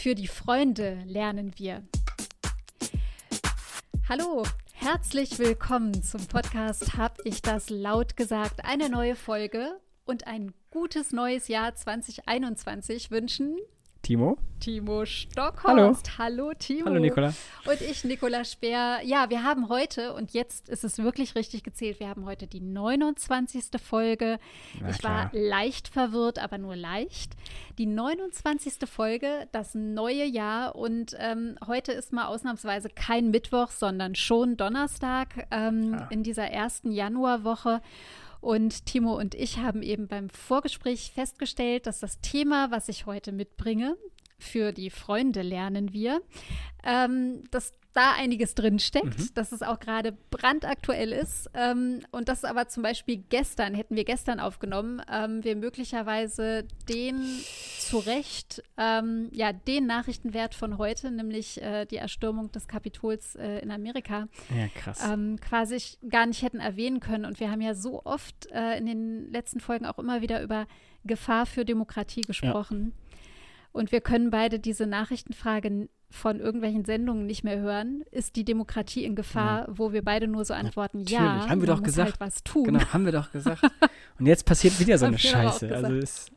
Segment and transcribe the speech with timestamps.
[0.00, 1.82] Für die Freunde lernen wir.
[4.08, 8.64] Hallo, herzlich willkommen zum Podcast Hab ich das laut gesagt?
[8.64, 13.58] Eine neue Folge und ein gutes neues Jahr 2021 wünschen
[14.02, 14.38] Timo.
[14.60, 16.18] Timo Stockhorst.
[16.18, 16.46] Hallo.
[16.48, 16.86] Hallo, Timo.
[16.86, 17.32] Hallo, Nicola.
[17.66, 19.00] Und ich, Nicola Speer.
[19.04, 22.60] Ja, wir haben heute, und jetzt ist es wirklich richtig gezählt, wir haben heute die
[22.60, 23.64] 29.
[23.82, 24.38] Folge.
[24.80, 25.30] Na ich war klar.
[25.32, 27.32] leicht verwirrt, aber nur leicht.
[27.78, 28.88] Die 29.
[28.88, 30.74] Folge, das neue Jahr.
[30.76, 36.06] Und ähm, heute ist mal ausnahmsweise kein Mittwoch, sondern schon Donnerstag ähm, Ja.
[36.10, 37.80] in dieser ersten Januarwoche.
[38.40, 43.32] Und Timo und ich haben eben beim Vorgespräch festgestellt, dass das Thema, was ich heute
[43.32, 43.96] mitbringe,
[44.38, 46.22] für die Freunde lernen wir,
[46.82, 49.28] ähm, dass da einiges drin steckt, Mhm.
[49.34, 54.04] dass es auch gerade brandaktuell ist ähm, und dass aber zum Beispiel gestern, hätten wir
[54.04, 57.20] gestern aufgenommen, ähm, wir möglicherweise den
[57.78, 63.58] zu Recht, ähm, ja, den Nachrichtenwert von heute, nämlich äh, die Erstürmung des Kapitols äh,
[63.58, 65.00] in Amerika, Ja, krass.
[65.10, 65.70] ähm, quasi
[66.08, 67.24] gar nicht hätten erwähnen können.
[67.24, 70.66] Und wir haben ja so oft äh, in den letzten Folgen auch immer wieder über
[71.04, 72.92] Gefahr für Demokratie gesprochen.
[73.72, 78.02] Und wir können beide diese Nachrichtenfrage von irgendwelchen Sendungen nicht mehr hören.
[78.10, 81.66] Ist die Demokratie in Gefahr, wo wir beide nur so antworten, ja, Natürlich, haben wir
[81.68, 82.10] doch muss gesagt.
[82.12, 82.64] halt was tun.
[82.64, 83.62] genau, haben wir doch gesagt.
[84.18, 85.74] Und jetzt passiert wieder so eine Scheiße.
[85.74, 86.32] Also ist.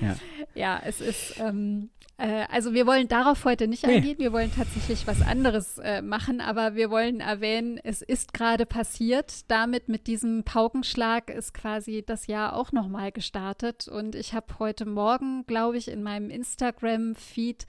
[0.00, 0.16] Ja.
[0.54, 3.96] Ja, es ist, ähm, äh, also wir wollen darauf heute nicht Nee.
[3.96, 8.64] eingehen, wir wollen tatsächlich was anderes äh, machen, aber wir wollen erwähnen, es ist gerade
[8.64, 9.50] passiert.
[9.50, 13.88] Damit mit diesem Paukenschlag ist quasi das Jahr auch nochmal gestartet.
[13.88, 17.66] Und ich habe heute Morgen, glaube ich, in meinem Instagram-Feed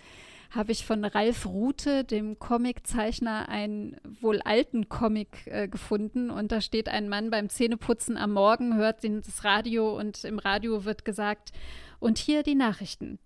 [0.49, 6.29] habe ich von Ralf Rute, dem Comiczeichner, einen wohl alten Comic äh, gefunden.
[6.29, 10.85] Und da steht ein Mann beim Zähneputzen am Morgen, hört das Radio und im Radio
[10.85, 11.51] wird gesagt,
[11.99, 13.19] und hier die Nachrichten.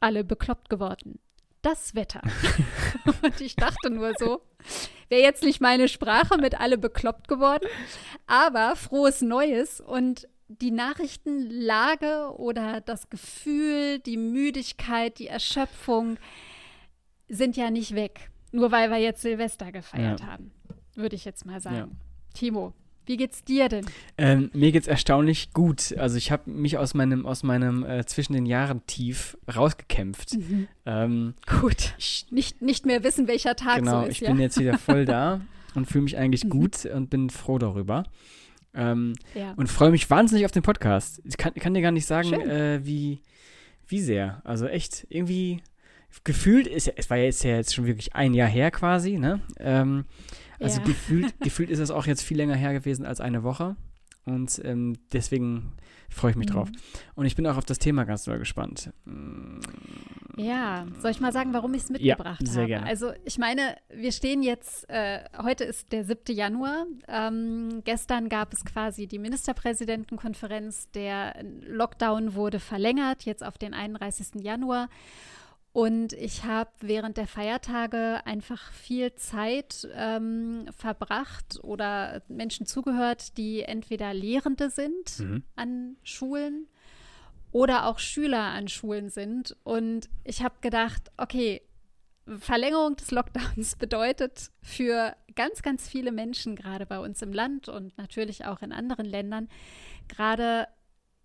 [0.00, 1.18] Alle bekloppt geworden.
[1.60, 2.22] Das Wetter.
[3.22, 4.42] und ich dachte nur so,
[5.08, 7.68] wäre jetzt nicht meine Sprache mit alle bekloppt geworden,
[8.26, 16.18] aber frohes Neues und die Nachrichtenlage oder das Gefühl, die Müdigkeit, die Erschöpfung
[17.34, 18.30] sind ja nicht weg.
[18.52, 20.26] Nur weil wir jetzt Silvester gefeiert Ja.
[20.26, 20.50] haben,
[20.94, 21.76] würde ich jetzt mal sagen.
[21.76, 21.88] Ja.
[22.34, 22.74] Timo,
[23.06, 23.86] wie geht's dir denn?
[24.18, 25.96] Ähm, mir geht's erstaunlich gut.
[25.96, 30.36] Also ich habe mich aus meinem, aus meinem äh, zwischen den Jahren Tief rausgekämpft.
[30.86, 31.94] Ähm, Gut.
[31.98, 34.30] ich, Nicht, nicht mehr wissen, welcher Tag genau, so ist, ich ja?
[34.30, 35.40] bin jetzt wieder voll da
[35.74, 36.50] und fühle mich eigentlich Mhm.
[36.50, 38.04] gut und bin froh darüber.
[38.74, 39.52] Ähm, ja.
[39.56, 41.20] und freue mich wahnsinnig auf den Podcast.
[41.24, 43.20] Ich kann, kann dir gar nicht sagen, äh, wie,
[43.86, 44.40] wie sehr.
[44.44, 45.62] Also echt, irgendwie
[46.24, 49.18] gefühlt ist ja, es war ja jetzt ja jetzt schon wirklich ein Jahr her quasi,
[49.18, 49.40] ne?
[49.58, 50.04] Ähm,
[50.60, 50.86] also Ja.
[50.86, 53.76] gefühlt, gefühlt ist es auch jetzt viel länger her gewesen als eine Woche.
[54.24, 55.72] Und ähm, deswegen
[56.08, 56.52] freue ich mich Mhm.
[56.52, 56.68] drauf.
[57.16, 58.92] Und ich bin auch auf das Thema ganz doll gespannt.
[60.36, 62.66] Ja, soll ich mal sagen, warum ich es Ja, mitgebracht sehr habe?
[62.68, 62.86] gerne.
[62.86, 66.34] Also ich meine, wir stehen jetzt, äh, heute ist der 7.
[66.36, 66.86] Januar.
[67.08, 70.88] Ähm, gestern gab es quasi die Ministerpräsidentenkonferenz.
[70.92, 71.34] Der
[71.66, 74.40] Lockdown wurde verlängert, jetzt auf den 31.
[74.42, 74.88] Januar.
[75.72, 83.62] Und ich habe während der Feiertage einfach viel Zeit ähm, verbracht oder Menschen zugehört, die
[83.62, 85.42] entweder Lehrende sind Mhm.
[85.56, 86.66] an Schulen
[87.52, 89.56] oder auch Schüler an Schulen sind.
[89.64, 91.62] Und ich habe gedacht, okay,
[92.26, 97.96] Verlängerung des Lockdowns bedeutet für ganz, ganz viele Menschen, gerade bei uns im Land und
[97.96, 99.48] natürlich auch in anderen Ländern,
[100.08, 100.68] gerade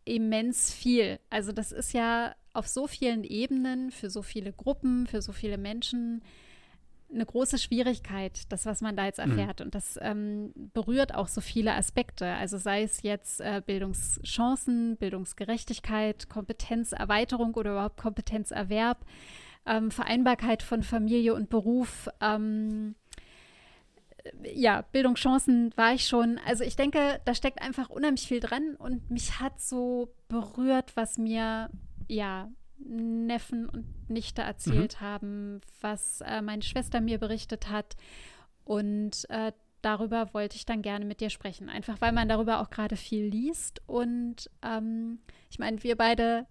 [0.06, 1.20] immens viel.
[1.30, 5.58] Also das ist ja auf so vielen Ebenen, für so viele Gruppen, für so viele
[5.58, 6.24] Menschen
[7.14, 9.32] eine große Schwierigkeit, das, was man da jetzt Mhm.
[9.38, 9.62] erfährt.
[9.62, 12.26] Und das ähm, berührt auch so viele Aspekte.
[12.28, 19.06] Also sei es jetzt äh, Bildungschancen, Bildungsgerechtigkeit, Kompetenzerweiterung oder überhaupt Kompetenzerwerb,
[19.66, 22.10] ähm, Vereinbarkeit von Familie und Beruf.
[22.20, 22.96] Ähm,
[24.44, 26.40] äh, ja, Bildungschancen war ich schon.
[26.46, 31.18] Also ich denke, da steckt einfach unheimlich viel dran und mich hat so berührt, was
[31.18, 31.70] mir
[32.08, 37.96] ja Neffen und Nichte erzählt haben, was äh, meine Schwester mir berichtet hat.
[38.64, 39.52] Und äh,
[39.82, 41.70] darüber wollte ich dann gerne mit dir sprechen.
[41.70, 43.82] Einfach weil man darüber auch gerade viel liest.
[43.88, 45.20] Und ähm,
[45.50, 46.46] ich meine, wir beide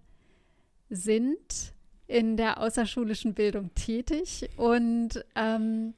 [0.89, 1.73] sind
[2.07, 5.93] in der außerschulischen Bildung tätig und ähm,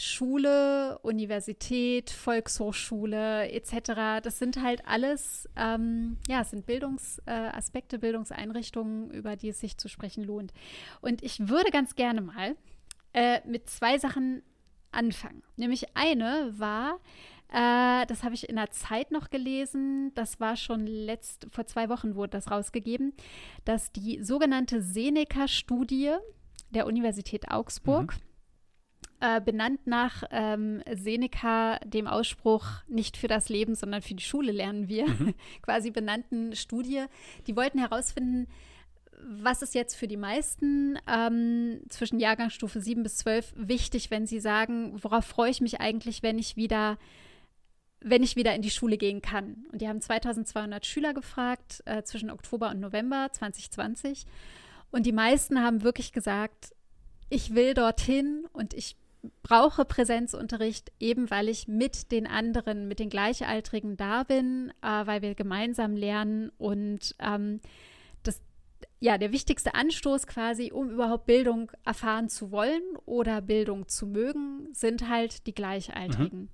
[0.00, 4.22] Schule, Universität, Volkshochschule etc.
[4.22, 9.88] Das sind halt alles, ähm, ja, sind Bildungsaspekte, äh, Bildungseinrichtungen, über die es sich zu
[9.88, 10.52] sprechen lohnt.
[11.02, 12.56] Und ich würde ganz gerne mal
[13.12, 14.42] äh, mit zwei Sachen
[14.90, 15.42] anfangen.
[15.56, 16.98] Nämlich eine war,
[17.52, 21.88] äh, das habe ich in der Zeit noch gelesen, das war schon letzt, vor zwei
[21.88, 23.12] Wochen wurde das rausgegeben,
[23.64, 26.14] dass die sogenannte Seneca-Studie
[26.70, 28.14] der Universität Augsburg.
[28.14, 28.29] Mhm.
[29.22, 34.50] Äh, benannt nach ähm, Seneca, dem Ausspruch, nicht für das Leben, sondern für die Schule
[34.50, 35.34] lernen wir, mhm.
[35.62, 37.04] quasi benannten Studie.
[37.46, 38.48] Die wollten herausfinden,
[39.22, 44.40] was ist jetzt für die meisten ähm, zwischen Jahrgangsstufe 7 bis 12 wichtig, wenn sie
[44.40, 46.96] sagen, worauf freue ich mich eigentlich, wenn ich wieder
[48.02, 49.66] wenn ich wieder in die Schule gehen kann.
[49.70, 54.24] Und die haben 2200 Schüler gefragt äh, zwischen Oktober und November 2020.
[54.90, 56.74] Und die meisten haben wirklich gesagt,
[57.28, 58.96] ich will dorthin und ich
[59.42, 65.22] brauche Präsenzunterricht, eben weil ich mit den anderen, mit den Gleichaltrigen da bin, äh, weil
[65.22, 67.60] wir gemeinsam lernen und ähm,
[68.22, 68.40] das,
[68.98, 74.68] ja, der wichtigste Anstoß quasi, um überhaupt Bildung erfahren zu wollen oder Bildung zu mögen,
[74.72, 76.40] sind halt die Gleichaltrigen.
[76.40, 76.48] Mhm.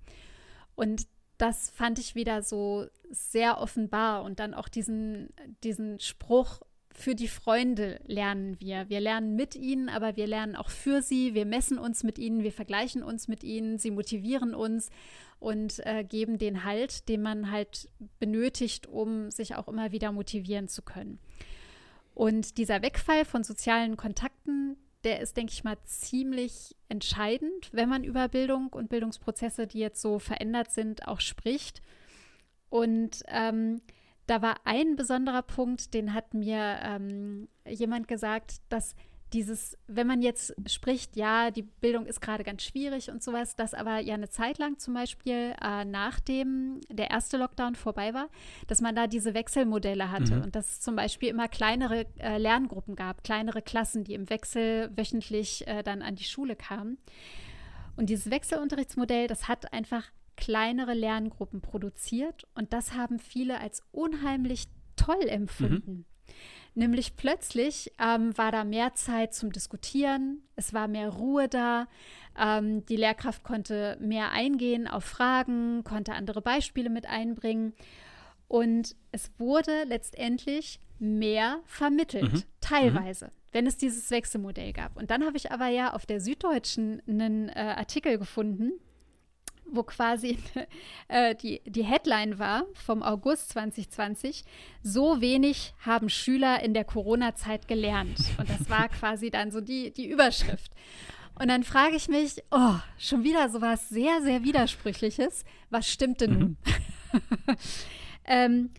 [0.74, 1.06] Und
[1.38, 5.28] das fand ich wieder so sehr offenbar und dann auch diesen,
[5.62, 6.60] diesen Spruch,
[6.96, 8.88] für die Freunde lernen wir.
[8.88, 11.34] Wir lernen mit ihnen, aber wir lernen auch für sie.
[11.34, 14.90] Wir messen uns mit ihnen, wir vergleichen uns mit ihnen, sie motivieren uns
[15.38, 17.88] und äh, geben den Halt, den man halt
[18.18, 21.18] benötigt, um sich auch immer wieder motivieren zu können.
[22.14, 28.04] Und dieser Wegfall von sozialen Kontakten, der ist, denke ich mal, ziemlich entscheidend, wenn man
[28.04, 31.82] über Bildung und Bildungsprozesse, die jetzt so verändert sind, auch spricht.
[32.70, 33.82] Und ähm,
[34.26, 38.94] da war ein besonderer Punkt, den hat mir ähm, jemand gesagt, dass
[39.32, 43.74] dieses, wenn man jetzt spricht, ja, die Bildung ist gerade ganz schwierig und sowas, dass
[43.74, 48.28] aber ja eine Zeit lang zum Beispiel äh, nachdem der erste Lockdown vorbei war,
[48.68, 50.42] dass man da diese Wechselmodelle hatte mhm.
[50.42, 54.90] und dass es zum Beispiel immer kleinere äh, Lerngruppen gab, kleinere Klassen, die im Wechsel
[54.96, 56.98] wöchentlich äh, dann an die Schule kamen.
[57.96, 60.04] Und dieses Wechselunterrichtsmodell, das hat einfach
[60.36, 64.66] kleinere Lerngruppen produziert und das haben viele als unheimlich
[64.96, 65.92] toll empfunden.
[65.92, 66.04] Mhm.
[66.74, 71.88] Nämlich plötzlich ähm, war da mehr Zeit zum Diskutieren, es war mehr Ruhe da,
[72.38, 77.72] ähm, die Lehrkraft konnte mehr eingehen auf Fragen, konnte andere Beispiele mit einbringen
[78.46, 82.42] und es wurde letztendlich mehr vermittelt, mhm.
[82.60, 83.30] teilweise, mhm.
[83.52, 84.96] wenn es dieses Wechselmodell gab.
[84.96, 88.72] Und dann habe ich aber ja auf der Süddeutschen einen äh, Artikel gefunden,
[89.70, 90.38] wo quasi
[91.08, 94.44] äh, die, die Headline war vom August 2020,
[94.82, 98.18] so wenig haben Schüler in der Corona-Zeit gelernt.
[98.38, 100.72] Und das war quasi dann so die, die Überschrift.
[101.38, 105.44] Und dann frage ich mich, oh, schon wieder so was sehr, sehr Widersprüchliches.
[105.68, 106.56] Was stimmt denn nun?
[106.64, 107.20] Mhm.
[108.24, 108.70] ähm,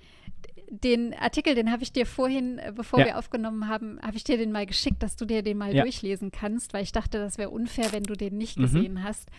[0.70, 3.06] den Artikel, den habe ich dir vorhin, äh, bevor ja.
[3.06, 5.84] wir aufgenommen haben, habe ich dir den mal geschickt, dass du dir den mal ja.
[5.84, 8.64] durchlesen kannst, weil ich dachte, das wäre unfair, wenn du den nicht mhm.
[8.64, 9.30] gesehen hast.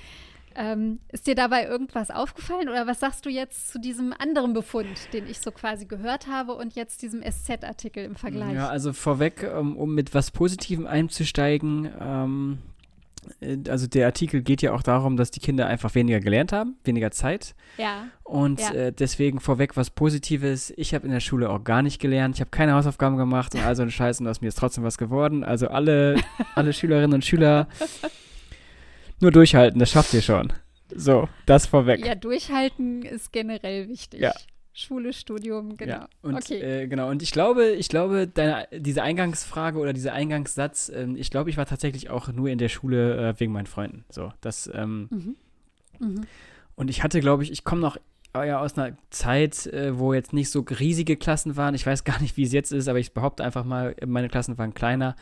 [0.60, 5.12] Ähm, ist dir dabei irgendwas aufgefallen oder was sagst du jetzt zu diesem anderen Befund,
[5.12, 8.54] den ich so quasi gehört habe und jetzt diesem SZ-Artikel im Vergleich?
[8.54, 12.58] Ja, also vorweg, um, ähm, um mit was Positivem einzusteigen, ähm,
[13.40, 16.76] äh, also der Artikel geht ja auch darum, dass die Kinder einfach weniger gelernt haben,
[16.84, 17.54] weniger Zeit.
[17.76, 18.08] Ja.
[18.24, 18.72] Und ja.
[18.72, 20.72] Äh, deswegen vorweg was Positives.
[20.76, 22.36] Ich habe in der Schule auch gar nicht gelernt.
[22.36, 24.84] Ich habe keine Hausaufgaben gemacht und all so ein Scheiß und aus mir ist trotzdem
[24.84, 25.44] was geworden.
[25.44, 26.16] Also alle,
[26.54, 27.68] alle Schülerinnen und Schüler
[29.20, 30.52] nur durchhalten, das schafft ihr schon.
[30.94, 32.04] So, das vorweg.
[32.04, 34.20] Ja, durchhalten ist generell wichtig.
[34.20, 34.32] Ja.
[34.72, 35.92] Schule, Studium, genau.
[35.92, 36.60] Ja, und, okay.
[36.60, 37.10] Äh, genau.
[37.10, 41.56] Und ich glaube, ich glaube, deine, diese Eingangsfrage oder dieser Eingangssatz, äh, ich glaube, ich
[41.56, 44.04] war tatsächlich auch nur in der Schule äh, wegen meinen Freunden.
[44.08, 45.36] So, das, ähm, mhm.
[45.98, 46.26] Mhm.
[46.76, 47.96] Und ich hatte, glaube ich, ich komme noch
[48.34, 51.74] ja aus einer Zeit, äh, wo jetzt nicht so riesige Klassen waren.
[51.74, 54.58] Ich weiß gar nicht, wie es jetzt ist, aber ich behaupte einfach mal, meine Klassen
[54.58, 55.16] waren kleiner.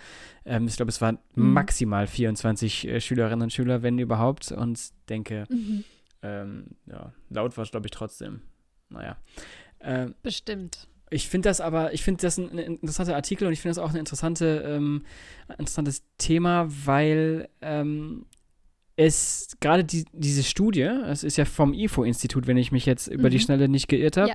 [0.44, 1.52] Ähm, ich glaube, es waren mhm.
[1.52, 4.52] maximal 24 äh, Schülerinnen und Schüler, wenn überhaupt.
[4.52, 5.84] Und denke, mhm.
[6.22, 8.40] ähm, ja, laut war es, glaube ich, trotzdem.
[8.88, 9.16] Naja.
[9.80, 10.88] Ähm, Bestimmt.
[11.08, 13.84] Ich finde das aber, ich finde das ein, ein, interessanter Artikel und ich finde das
[13.84, 15.04] auch ein interessante, ähm,
[15.48, 18.26] interessantes Thema, weil ähm,
[18.96, 23.28] es gerade die, diese Studie, es ist ja vom IFO-Institut, wenn ich mich jetzt über
[23.28, 23.30] mhm.
[23.30, 24.34] die Schnelle nicht geirrt habe, ja.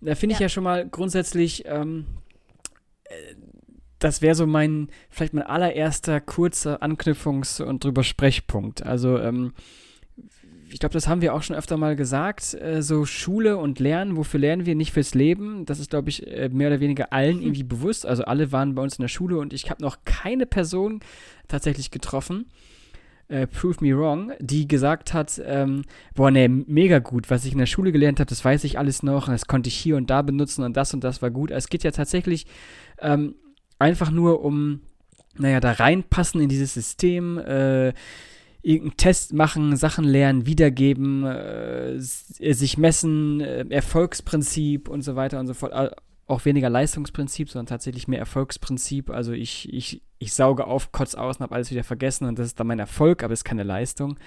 [0.00, 0.46] da finde ich ja.
[0.46, 0.48] ja.
[0.48, 2.06] schon mal grundsätzlich, ähm,
[3.04, 3.12] äh,
[3.98, 8.84] das wäre so mein, vielleicht mein allererster kurzer Anknüpfungs- und drüber Sprechpunkt.
[8.84, 9.52] Also, ähm,
[10.72, 14.16] ich glaube, das haben wir auch schon öfter mal gesagt, äh, so Schule und Lernen,
[14.16, 14.74] wofür lernen wir?
[14.74, 15.66] Nicht fürs Leben.
[15.66, 17.42] Das ist, glaube ich, äh, mehr oder weniger allen mhm.
[17.42, 18.06] irgendwie bewusst.
[18.06, 21.00] Also alle waren bei uns in der Schule und ich habe noch keine Person
[21.46, 22.46] tatsächlich getroffen,
[23.32, 25.82] äh, Prove Me Wrong, die gesagt hat, ähm,
[26.14, 29.02] boah, ne, mega gut, was ich in der Schule gelernt habe, das weiß ich alles
[29.02, 31.50] noch, das konnte ich hier und da benutzen und das und das war gut.
[31.50, 32.46] Es geht ja tatsächlich
[33.00, 33.34] ähm,
[33.78, 34.80] einfach nur um,
[35.38, 37.94] naja, da reinpassen in dieses System, äh,
[38.60, 45.46] irgendeinen Test machen, Sachen lernen, wiedergeben, äh, sich messen, äh, Erfolgsprinzip und so weiter und
[45.46, 45.96] so fort.
[46.26, 49.10] Auch weniger Leistungsprinzip, sondern tatsächlich mehr Erfolgsprinzip.
[49.10, 52.46] Also ich, ich ich sauge auf, kotz aus und habe alles wieder vergessen und das
[52.46, 54.18] ist dann mein Erfolg, aber es ist keine Leistung.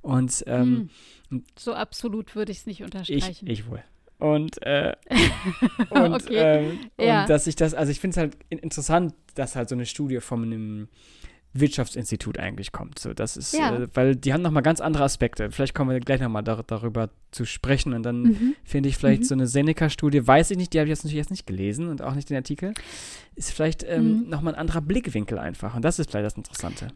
[0.00, 0.90] Und ähm,
[1.28, 1.44] hm.
[1.58, 3.46] so absolut würde ich es nicht unterstreichen.
[3.46, 3.82] Ich, ich wohl.
[4.18, 4.94] Und, äh,
[5.90, 6.36] und, okay.
[6.36, 7.22] ähm, ja.
[7.22, 10.20] und dass ich das, also ich finde es halt interessant, dass halt so eine Studie
[10.20, 10.88] von einem
[11.52, 12.98] Wirtschaftsinstitut eigentlich kommt.
[12.98, 13.76] So, das ist, ja.
[13.76, 15.50] äh, weil die haben nochmal ganz andere Aspekte.
[15.50, 17.92] Vielleicht kommen wir gleich nochmal dar darüber zu sprechen.
[17.92, 18.54] Und dann mhm.
[18.62, 19.26] finde ich vielleicht mhm.
[19.26, 22.02] so eine Seneca-Studie, weiß ich nicht, die habe ich jetzt natürlich jetzt nicht gelesen und
[22.02, 22.74] auch nicht den Artikel,
[23.34, 24.28] ist vielleicht ähm, mhm.
[24.28, 25.74] nochmal ein anderer Blickwinkel einfach.
[25.74, 26.88] Und das ist vielleicht das Interessante.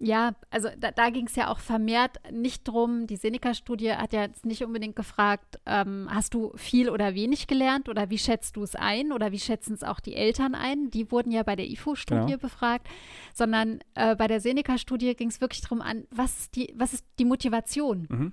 [0.00, 3.08] Ja, also da, da ging es ja auch vermehrt nicht drum.
[3.08, 7.88] Die Seneca-Studie hat ja jetzt nicht unbedingt gefragt, ähm, hast du viel oder wenig gelernt
[7.88, 10.90] oder wie schätzt du es ein oder wie schätzen es auch die Eltern ein?
[10.90, 12.38] Die wurden ja bei der IFO-Studie genau.
[12.38, 12.86] befragt,
[13.34, 17.04] sondern äh, bei der Seneca-Studie ging es wirklich darum an, was ist die, was ist
[17.18, 18.06] die Motivation?
[18.08, 18.32] Mhm.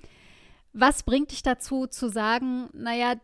[0.71, 3.15] Was bringt dich dazu zu sagen, naja,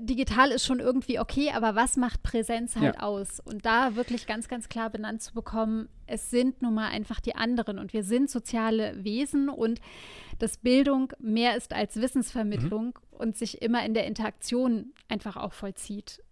[0.00, 3.02] digital ist schon irgendwie okay, aber was macht Präsenz halt ja.
[3.02, 3.38] aus?
[3.38, 7.34] Und da wirklich ganz, ganz klar benannt zu bekommen, es sind nun mal einfach die
[7.34, 9.80] anderen und wir sind soziale Wesen und
[10.38, 13.18] dass Bildung mehr ist als Wissensvermittlung mhm.
[13.18, 16.22] und sich immer in der Interaktion einfach auch vollzieht.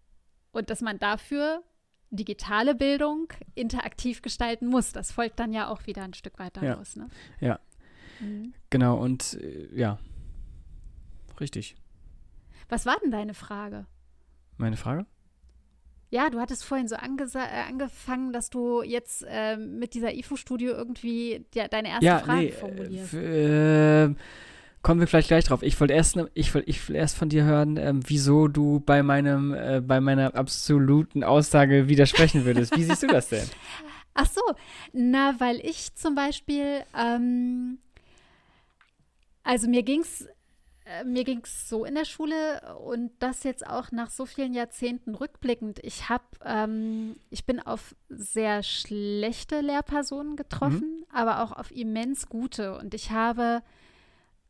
[0.53, 1.63] Und dass man dafür
[2.11, 4.93] digitale Bildung interaktiv gestalten muss.
[4.93, 6.97] Das folgt dann ja auch wieder ein Stück weit daraus.
[6.97, 7.09] Ja, ne?
[7.41, 7.61] ja.
[8.21, 8.55] Mhm.
[8.69, 8.99] genau.
[8.99, 9.99] Und äh, ja,
[11.39, 11.77] richtig.
[12.71, 13.87] Was war denn deine Frage?
[14.57, 15.05] Meine Frage?
[16.11, 16.99] Ja, du hattest vorhin so äh,
[17.69, 22.53] angefangen, dass du jetzt äh, mit dieser IFO-Studio irgendwie ja, deine erste ja, Frage nee,
[22.53, 23.15] formulierst.
[23.15, 24.15] Äh,
[24.83, 25.63] kommen wir vielleicht gleich drauf.
[25.63, 29.05] Ich wollte erst, ich wollt, ich will erst von dir hören, ähm, wieso du bei
[29.05, 32.77] meinem, äh, bei meiner absoluten Aussage widersprechen würdest.
[32.77, 33.47] Wie siehst du das denn?
[34.15, 34.43] Ach so,
[34.93, 37.79] na, weil ich zum Beispiel, ähm,
[39.45, 40.29] also mir ging es äh,
[41.05, 45.15] mir ging es so in der Schule und das jetzt auch nach so vielen Jahrzehnten
[45.15, 45.79] rückblickend.
[45.83, 51.07] Ich habe, ähm, ich bin auf sehr schlechte Lehrpersonen getroffen, mhm.
[51.13, 52.77] aber auch auf immens gute.
[52.79, 53.63] Und ich habe,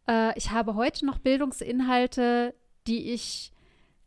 [0.08, 2.54] äh, ich habe heute noch Bildungsinhalte,
[2.86, 3.52] die ich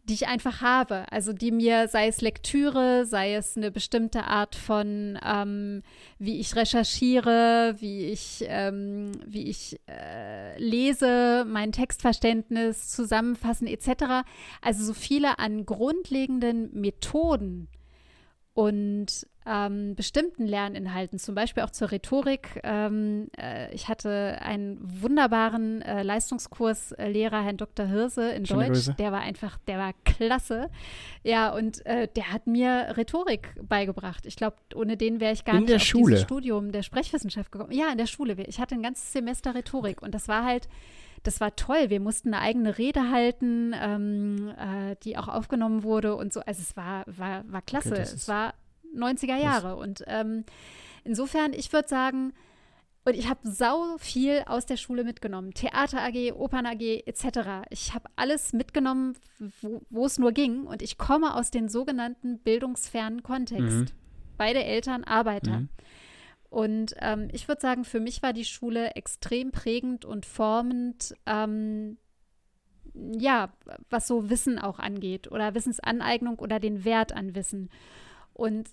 [0.04, 1.06] die ich einfach habe.
[1.12, 5.82] Also die mir, sei es Lektüre, sei es eine bestimmte Art von, ähm,
[6.20, 14.26] wie ich recherchiere, wie ich, ähm, wie ich äh, lese, mein Textverständnis zusammenfassen etc.
[14.62, 17.70] Also so viele an grundlegenden Methoden
[18.54, 22.62] und ähm, bestimmten Lerninhalten, zum Beispiel auch zur Rhetorik.
[22.64, 27.86] Ähm, äh, ich hatte einen wunderbaren äh, Leistungskurslehrer, Herrn Dr.
[27.86, 28.74] Hirse in Schöne Deutsch.
[28.74, 28.96] Grüße.
[28.98, 30.70] Der war einfach, der war klasse.
[31.24, 34.26] Ja, und äh, der hat mir Rhetorik beigebracht.
[34.26, 36.12] Ich glaube, ohne den wäre ich gar in nicht der auf Schule.
[36.12, 37.72] dieses Studium der Sprechwissenschaft gekommen.
[37.72, 38.36] Ja, in der Schule.
[38.48, 40.68] Ich hatte ein ganzes Semester Rhetorik und das war halt
[41.24, 41.90] das war toll.
[41.90, 46.42] Wir mussten eine eigene Rede halten, ähm, äh, die auch aufgenommen wurde und so.
[46.42, 47.94] Also es war, war, war klasse.
[47.94, 48.54] Okay, es war
[48.96, 49.76] 90er Jahre.
[49.76, 50.46] Und ähm,
[51.04, 52.34] insofern, ich würde sagen,
[53.06, 55.54] und ich habe sau viel aus der Schule mitgenommen.
[55.54, 57.68] Theater AG, Opern AG etc.
[57.70, 59.18] Ich habe alles mitgenommen,
[59.90, 60.64] wo es nur ging.
[60.64, 63.78] Und ich komme aus dem sogenannten bildungsfernen Kontext.
[63.78, 63.86] Mhm.
[64.38, 65.60] Beide Eltern Arbeiter.
[65.60, 65.70] Mhm.
[66.50, 71.98] Und ähm, ich würde sagen, für mich war die Schule extrem prägend und formend, ähm,
[72.94, 73.52] ja,
[73.90, 77.70] was so Wissen auch angeht oder Wissensaneignung oder den Wert an Wissen.
[78.34, 78.70] Und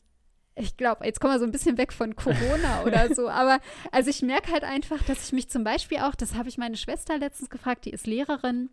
[0.60, 3.60] ich glaube, jetzt kommen wir so ein bisschen weg von Corona oder so, aber
[3.92, 6.76] also ich merke halt einfach, dass ich mich zum Beispiel auch, das habe ich meine
[6.76, 8.70] Schwester letztens gefragt, die ist Lehrerin,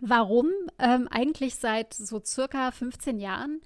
[0.00, 0.46] warum
[0.78, 3.60] ähm, eigentlich seit so circa 15 Jahren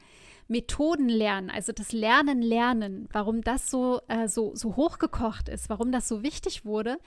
[0.49, 5.93] Methoden lernen, also das Lernen lernen, warum das so, äh, so, so hochgekocht ist, warum
[5.93, 6.99] das so wichtig wurde,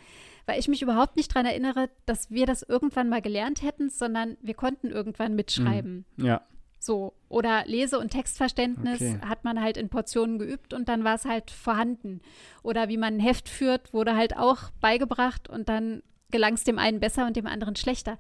[0.46, 4.38] weil ich mich überhaupt nicht daran erinnere, dass wir das irgendwann mal gelernt hätten, sondern
[4.42, 6.06] wir konnten irgendwann mitschreiben.
[6.18, 6.26] Mhm.
[6.26, 6.42] Ja.
[6.86, 9.20] So, oder Lese- und Textverständnis okay.
[9.28, 12.22] hat man halt in Portionen geübt und dann war es halt vorhanden.
[12.62, 16.78] Oder wie man ein Heft führt, wurde halt auch beigebracht und dann gelang es dem
[16.78, 18.20] einen besser und dem anderen schlechter.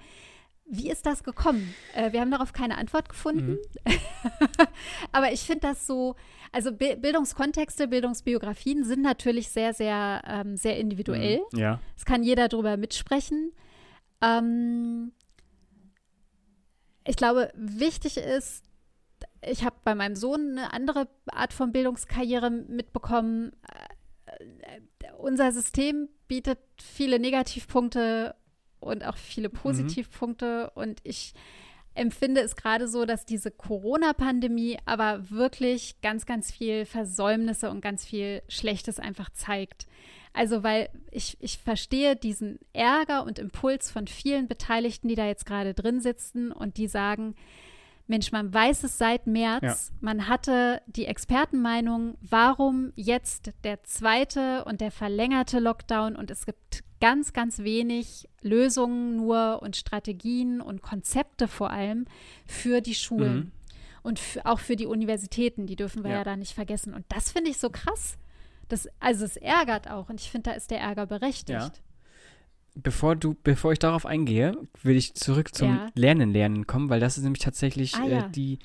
[0.65, 1.75] Wie ist das gekommen?
[1.93, 3.59] Äh, wir haben darauf keine Antwort gefunden.
[3.85, 3.93] Mhm.
[5.11, 6.15] Aber ich finde das so,
[6.51, 11.41] also Bi Bildungskontexte, Bildungsbiografien sind natürlich sehr, sehr, ähm, sehr individuell.
[11.53, 11.59] Mhm.
[11.59, 11.79] Ja.
[11.95, 13.51] Es kann jeder drüber mitsprechen.
[14.23, 15.11] Ähm,
[17.05, 18.63] ich glaube, wichtig ist,
[19.41, 23.51] ich habe bei meinem Sohn eine andere Art von Bildungskarriere mitbekommen.
[24.27, 24.81] Äh,
[25.17, 28.35] unser System bietet viele Negativpunkte
[28.79, 29.53] und auch viele mhm.
[29.53, 30.71] Positivpunkte.
[30.75, 30.81] Mhm.
[30.81, 31.33] Und ich
[31.93, 38.05] empfinde es gerade so, dass diese Corona-Pandemie aber wirklich ganz, ganz viel Versäumnisse und ganz
[38.05, 39.87] viel Schlechtes einfach zeigt.
[40.35, 45.45] Also, weil ich, ich verstehe diesen Ärger und Impuls von vielen Beteiligten, die da jetzt
[45.45, 47.35] gerade drin sitzen und die sagen,
[48.07, 49.97] Mensch, man weiß es seit März, ja.
[50.01, 56.83] man hatte die Expertenmeinung, warum jetzt der zweite und der verlängerte Lockdown und es gibt
[56.99, 62.05] ganz, ganz wenig Lösungen nur und Strategien und Konzepte vor allem
[62.45, 63.51] für die Schulen mhm.
[64.03, 66.93] und auch für die Universitäten, die dürfen wir ja, ja da nicht vergessen.
[66.93, 68.17] Und das finde ich so krass.
[68.67, 71.49] Das, also es ärgert auch und ich finde, da ist der Ärger berechtigt.
[71.49, 71.71] Ja
[72.75, 75.87] bevor du, bevor ich darauf eingehe, will ich zurück zum ja.
[75.95, 78.25] Lernen lernen kommen, weil das ist nämlich tatsächlich ah, ja.
[78.25, 78.59] äh, die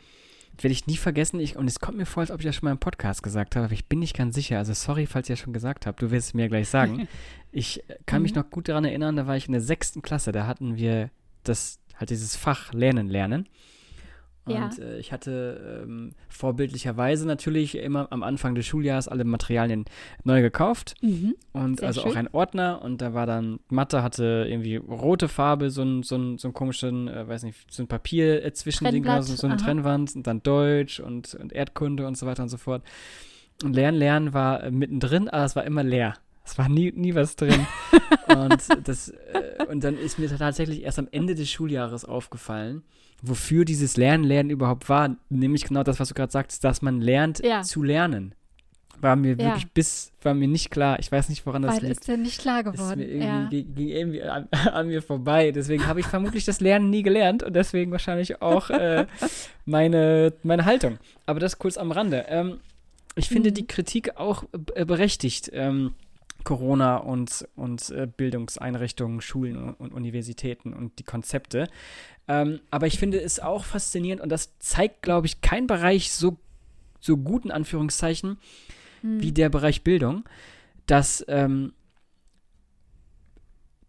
[0.59, 1.41] werde ich nie vergessen.
[1.41, 3.57] Ich, und es kommt mir vor, als ob ich das schon mal im Podcast gesagt
[3.57, 4.59] habe, aber ich bin nicht ganz sicher.
[4.59, 6.03] Also sorry, falls ihr das schon gesagt habt.
[6.03, 7.09] Du wirst es mir gleich sagen.
[7.53, 8.43] ich äh, kann mich mhm.
[8.43, 10.33] noch gut daran erinnern, da war ich in der sechsten Klasse.
[10.33, 11.11] Da hatten wir
[11.45, 13.49] das halt dieses Fach Lernen lernen.
[14.47, 14.71] Und ja.
[14.79, 19.85] äh, ich hatte ähm, vorbildlicherweise natürlich immer am Anfang des Schuljahres alle Materialien
[20.25, 20.95] neu gekauft.
[21.03, 21.35] Mhm.
[21.53, 22.13] Und Sehr also schön.
[22.13, 22.83] auch ein Ordner.
[22.83, 26.55] Und da war dann, Mathe hatte irgendwie rote Farbe, so ein, so ein, so ein
[26.55, 29.65] komischen, äh, weiß nicht, so ein Papier äh, so, so eine Aha.
[29.65, 30.17] Trennwand.
[30.17, 32.83] Und dann Deutsch und, und Erdkunde und so weiter und so fort.
[33.63, 36.15] Und Lernen, Lernen war äh, mittendrin, aber es war immer leer.
[36.45, 37.67] Es war nie, nie was drin.
[38.29, 42.83] und, das, äh, und dann ist mir tatsächlich erst am Ende des Schuljahres aufgefallen,
[43.23, 45.17] wofür dieses Lernen, Lernen überhaupt war.
[45.29, 47.63] Nämlich genau das, was du gerade sagst, dass man lernt ja.
[47.63, 48.35] zu lernen.
[49.01, 49.39] War mir ja.
[49.39, 50.99] wirklich bis, war mir nicht klar.
[50.99, 52.01] Ich weiß nicht, woran das Weil liegt.
[52.01, 53.01] ist dir nicht klar geworden.
[53.01, 53.49] Ist ja.
[53.49, 55.53] ging, irgendwie an, an, mir vorbei.
[55.53, 59.07] Deswegen habe ich vermutlich das Lernen nie gelernt und deswegen wahrscheinlich auch äh,
[59.65, 60.99] meine, meine Haltung.
[61.25, 62.27] Aber das kurz am Rande.
[62.29, 62.61] Ähm,
[63.17, 63.55] ich finde mhm.
[63.55, 65.51] die Kritik auch äh, berechtigt.
[65.55, 65.95] Ähm,
[66.45, 71.69] Corona und, und äh, Bildungseinrichtungen, Schulen und, und, Universitäten und die Konzepte.
[72.29, 76.39] Ähm, aber ich finde es auch faszinierend und das zeigt, glaube ich, kein Bereich so,
[77.01, 78.39] so gut in Anführungszeichen
[79.03, 79.23] hm.
[79.23, 80.25] wie der Bereich Bildung,
[80.87, 81.73] dass ähm,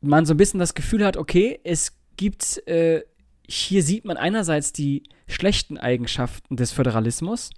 [0.02, 3.04] man so ein bisschen das Gefühl hat, okay, es gibt, äh,
[3.48, 7.52] hier sieht man einerseits die schlechten Eigenschaften des Föderalismus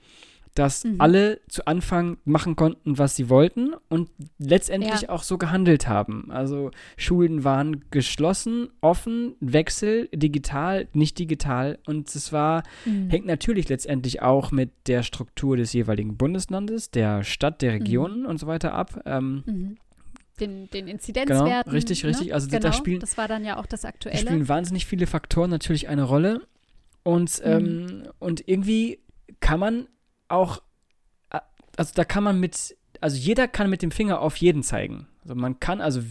[0.56, 0.96] dass mhm.
[1.00, 5.10] alle zu Anfang machen konnten, was sie wollten und letztendlich ja.
[5.10, 6.32] auch so gehandelt haben.
[6.32, 13.10] Also Schulen waren geschlossen, offen, Wechsel, digital, nicht digital und es war, mhm.
[13.10, 18.28] hängt natürlich letztendlich auch mit der Struktur des jeweiligen Bundeslandes, der Stadt, der Regionen mhm.
[18.28, 19.02] und so weiter ab.
[19.06, 19.78] Ähm, mhm.
[20.40, 21.46] den, den Inzidenzwerten.
[21.46, 22.28] Genau, richtig, richtig.
[22.28, 22.34] Ne?
[22.34, 24.20] Also genau, da spielen, das war dann ja auch das Aktuelle.
[24.20, 26.42] Da spielen wahnsinnig viele Faktoren natürlich eine Rolle.
[27.02, 27.52] Und, mhm.
[27.52, 29.00] ähm, und irgendwie
[29.40, 29.88] kann man
[30.34, 30.62] auch,
[31.30, 31.40] äh,
[31.78, 35.08] also da kann man mit, also jeder kann mit dem Finger auf jeden zeigen.
[35.22, 36.02] Also man kann, also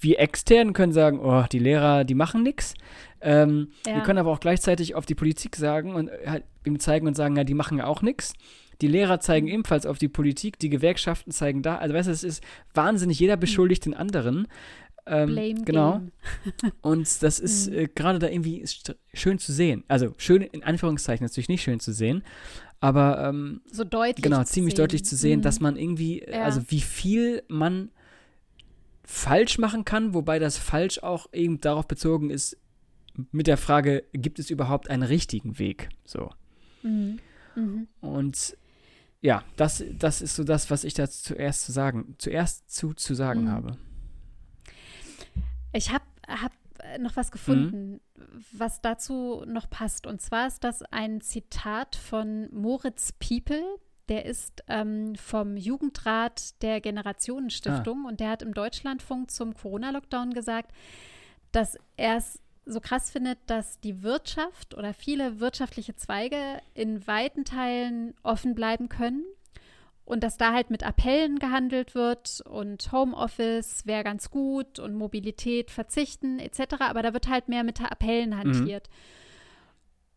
[0.00, 2.74] wir extern können sagen, oh, die Lehrer, die machen nichts.
[3.20, 3.96] Ähm, ja.
[3.96, 7.14] Wir können aber auch gleichzeitig auf die Politik sagen und äh, halt ihm zeigen und
[7.14, 8.34] sagen, ja, die machen ja auch nichts.
[8.82, 11.78] Die Lehrer zeigen ebenfalls auf die Politik, die Gewerkschaften zeigen da.
[11.78, 14.48] Also weißt du, es ist wahnsinnig, jeder beschuldigt den anderen.
[15.06, 15.92] Ähm, Blame genau.
[15.98, 16.12] Game.
[16.82, 17.78] und das ist mhm.
[17.78, 18.64] äh, gerade da irgendwie
[19.14, 19.84] schön zu sehen.
[19.88, 22.24] Also schön in Anführungszeichen natürlich nicht schön zu sehen,
[22.80, 24.22] aber ähm, so deutlich.
[24.22, 24.82] Genau, ziemlich sehen.
[24.82, 25.42] deutlich zu sehen, mhm.
[25.42, 26.42] dass man irgendwie, ja.
[26.42, 27.90] also wie viel man
[29.04, 32.58] falsch machen kann, wobei das falsch auch eben darauf bezogen ist,
[33.32, 35.88] mit der Frage, gibt es überhaupt einen richtigen Weg?
[36.04, 36.30] So.
[36.82, 37.18] Mhm.
[37.54, 37.88] Mhm.
[38.00, 38.56] Und
[39.20, 43.14] ja, das, das ist so das, was ich da zuerst zu sagen, zuerst zu, zu
[43.14, 43.50] sagen mhm.
[43.50, 43.78] habe.
[45.76, 46.52] Ich habe hab
[46.98, 48.44] noch was gefunden, mhm.
[48.52, 50.06] was dazu noch passt.
[50.06, 53.62] Und zwar ist das ein Zitat von Moritz Piepel.
[54.08, 58.08] Der ist ähm, vom Jugendrat der Generationenstiftung ah.
[58.08, 60.70] und der hat im Deutschlandfunk zum Corona-Lockdown gesagt,
[61.50, 67.44] dass er es so krass findet, dass die Wirtschaft oder viele wirtschaftliche Zweige in weiten
[67.44, 69.24] Teilen offen bleiben können
[70.06, 75.72] und dass da halt mit Appellen gehandelt wird und Homeoffice wäre ganz gut und Mobilität
[75.72, 76.76] verzichten etc.
[76.78, 78.38] Aber da wird halt mehr mit Appellen mhm.
[78.38, 78.88] hantiert.
[78.88, 78.94] Mhm.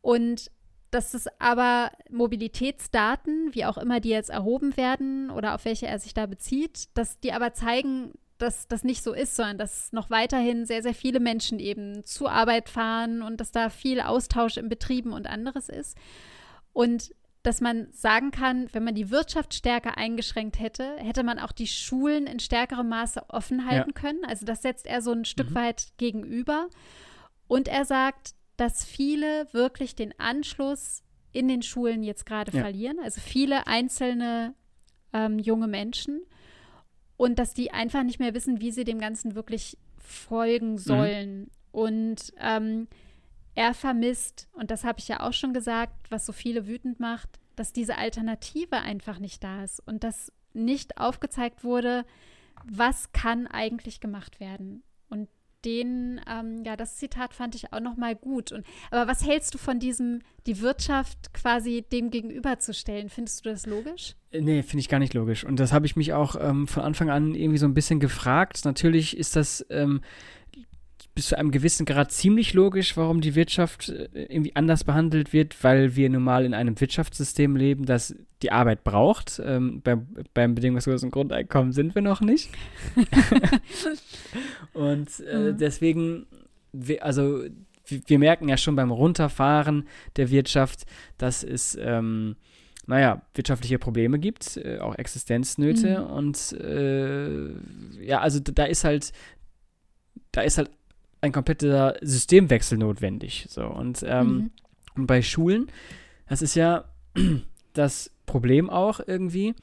[0.02, 0.52] Und
[0.92, 6.00] dass es aber Mobilitätsdaten, wie auch immer die jetzt erhoben werden oder auf welche er
[6.00, 10.12] sich da bezieht, dass die aber zeigen, dass das nicht so ist, sondern dass noch
[10.12, 14.70] weiterhin sehr, sehr viele Menschen eben zur Arbeit fahren und dass da viel Austausch in
[14.70, 15.98] Betrieben und anderes ist.
[16.74, 17.12] Und
[17.44, 21.68] dass man sagen kann, wenn man die Wirtschaft stärker eingeschränkt hätte, hätte man auch die
[21.68, 24.02] Schulen in stärkerem Maße offen halten ja.
[24.02, 24.26] können.
[24.26, 25.56] Also das setzt er so ein Stück mhm.
[25.56, 26.68] weit gegenüber.
[27.48, 32.62] Und er sagt, dass viele wirklich den Anschluss in den Schulen jetzt gerade ja.
[32.62, 33.00] verlieren.
[33.02, 34.54] Also viele einzelne
[35.14, 36.22] ähm, junge Menschen.
[37.16, 40.78] Und dass die einfach nicht mehr wissen, wie sie dem Ganzen wirklich folgen mhm.
[40.78, 41.40] sollen.
[41.40, 41.50] Mhm.
[41.72, 42.88] Und ähm,
[43.56, 47.40] er vermisst, und das habe ich ja auch schon gesagt, was so viele wütend macht,
[47.56, 52.06] dass diese Alternative einfach nicht da ist und dass nicht aufgezeigt wurde,
[52.66, 54.84] was kann eigentlich gemacht werden.
[55.10, 55.28] Und
[55.66, 58.52] den, ähm, ja, das Zitat fand ich auch nochmal gut.
[58.52, 63.10] Und, aber was hältst du von diesem, die Wirtschaft quasi dem gegenüberzustellen?
[63.10, 64.16] Findest du das logisch?
[64.32, 65.44] Äh, nee, finde ich gar nicht logisch.
[65.44, 68.64] Und das habe ich mich auch ähm, von Anfang an irgendwie so ein bisschen gefragt.
[68.64, 70.02] Natürlich ist das ähm,
[71.20, 75.62] bis zu einem gewissen Grad ziemlich logisch, warum die Wirtschaft äh, irgendwie anders behandelt wird,
[75.66, 79.42] weil wir nun mal in einem Wirtschaftssystem leben, das die Arbeit braucht.
[79.44, 82.50] Ähm, beim, beim bedingungslosen Grundeinkommen sind wir noch nicht.
[84.74, 85.58] Und äh, mhm.
[85.58, 86.26] deswegen,
[87.02, 87.44] also
[87.86, 90.86] wir, wir, merken ja schon beim Runterfahren der Wirtschaft,
[91.18, 92.38] dass es ähm,
[92.88, 96.00] naja, wirtschaftliche Probleme gibt, äh, auch Existenznöte.
[96.00, 96.06] Mhm.
[96.06, 99.12] Und äh, ja, also da ist halt,
[100.32, 100.70] da ist halt
[101.22, 103.48] ein kompletter Systemwechsel notwendig.
[103.50, 104.52] So, und, ähm,
[104.96, 105.08] mhm.
[105.08, 105.68] bei Schulen,
[106.28, 106.86] das ist ja
[107.74, 109.56] das Problem auch irgendwie,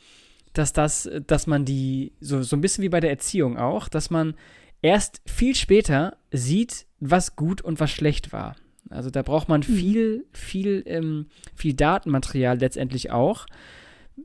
[0.52, 4.10] dass das, dass man die, so, so ein bisschen wie bei der Erziehung auch, dass
[4.10, 4.34] man
[4.82, 8.56] erst viel später sieht, was gut und was schlecht war.
[8.88, 9.64] Also da braucht man mhm.
[9.64, 13.46] viel, viel, ähm, viel Datenmaterial letztendlich auch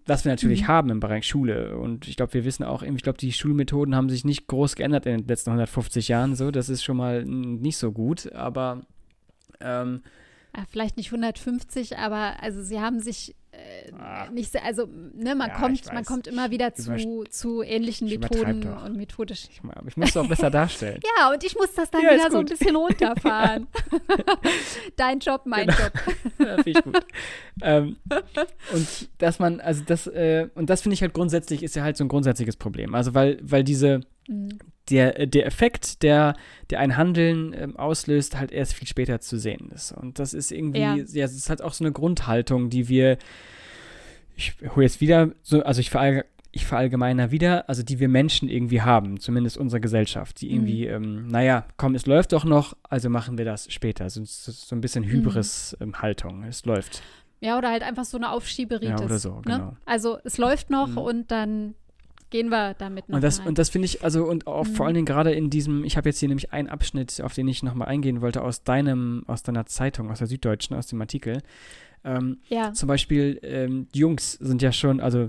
[0.06, 0.68] was wir natürlich mhm.
[0.68, 1.78] haben im Bereich Schule.
[1.78, 5.06] Und ich glaube, wir wissen auch, ich glaube, die Schulmethoden haben sich nicht groß geändert
[5.06, 6.36] in den letzten 150 Jahren.
[6.36, 8.32] So, das ist schon mal nicht so gut.
[8.34, 8.82] Aber
[9.60, 10.02] ähm,
[10.70, 14.30] vielleicht nicht 150, aber also sie haben sich äh, ah.
[14.32, 18.66] nicht sehr, also ne, man ja, kommt, man kommt immer wieder zu, zu ähnlichen Methoden
[18.68, 19.48] und methodisch.
[19.50, 21.02] Ich, ich muss es auch besser darstellen.
[21.18, 23.68] ja, und ich muss das dann ja, wieder so ein bisschen runterfahren.
[24.96, 25.80] Dein Job, mein genau.
[25.80, 25.92] Job.
[26.40, 27.06] ja, finde ich gut.
[27.62, 27.98] ähm,
[28.74, 31.98] und dass man, also das, äh, und das finde ich halt grundsätzlich, ist ja halt
[31.98, 32.96] so ein grundsätzliches Problem.
[32.96, 34.60] Also weil, weil diese mhm.
[34.90, 36.36] Der, der Effekt, der,
[36.70, 39.94] der ein Handeln ähm, auslöst, halt erst viel später zu sehen ist.
[39.94, 43.18] Und das ist irgendwie, ja, ja das ist halt auch so eine Grundhaltung, die wir
[44.36, 48.50] ich hole jetzt wieder so, also ich, verallg ich verallgemeiner wieder, also die wir Menschen
[48.50, 50.94] irgendwie haben, zumindest unsere Gesellschaft, die irgendwie, mhm.
[50.94, 54.10] ähm, naja, komm, es läuft doch noch, also machen wir das später.
[54.10, 55.06] So, so ein bisschen.
[55.06, 56.48] Hybris-Haltung, mhm.
[56.48, 57.04] es läuft.
[57.40, 59.00] Ja, oder halt einfach so eine Aufschieberitis.
[59.00, 59.42] Ja, oder so, ne?
[59.46, 59.78] genau.
[59.86, 60.98] Also es läuft noch mhm.
[60.98, 61.76] und dann
[62.32, 63.48] gehen wir damit noch und das, rein.
[63.50, 64.74] Und das finde ich, also und auch mhm.
[64.74, 67.48] vor allen Dingen gerade in diesem, ich habe jetzt hier nämlich einen Abschnitt, auf den
[67.48, 71.44] ich nochmal eingehen wollte, aus deinem, aus deiner Zeitung, aus der Süddeutschen, aus dem Artikel.
[72.04, 72.74] Ähm, ja.
[72.74, 75.28] Zum Beispiel, ähm, die Jungs sind ja schon, also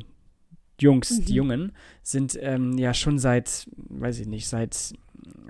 [0.81, 1.25] Jungs, mhm.
[1.27, 4.95] die Jungen, sind ähm, ja schon seit, weiß ich nicht, seit,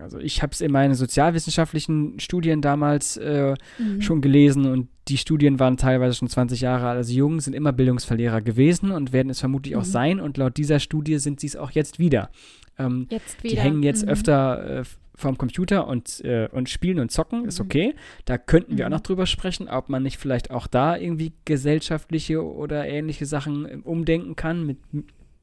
[0.01, 4.01] also ich habe es in meinen sozialwissenschaftlichen Studien damals äh, mhm.
[4.01, 6.97] schon gelesen und die Studien waren teilweise schon 20 Jahre alt.
[6.97, 9.81] Also Jungen sind immer Bildungsverlierer gewesen und werden es vermutlich mhm.
[9.81, 12.31] auch sein und laut dieser Studie sind sie es auch jetzt wieder.
[12.79, 13.55] Ähm, jetzt wieder.
[13.55, 14.11] Die hängen jetzt mhm.
[14.11, 17.67] öfter äh, vorm Computer und, äh, und spielen und zocken, ist mhm.
[17.67, 17.95] okay.
[18.25, 18.93] Da könnten wir mhm.
[18.93, 23.69] auch noch drüber sprechen, ob man nicht vielleicht auch da irgendwie gesellschaftliche oder ähnliche Sachen
[23.69, 24.79] ähm, umdenken kann mit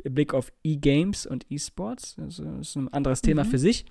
[0.04, 2.18] Blick auf E-Games und E-Sports.
[2.20, 3.50] Also, das ist ein anderes Thema mhm.
[3.50, 3.86] für sich.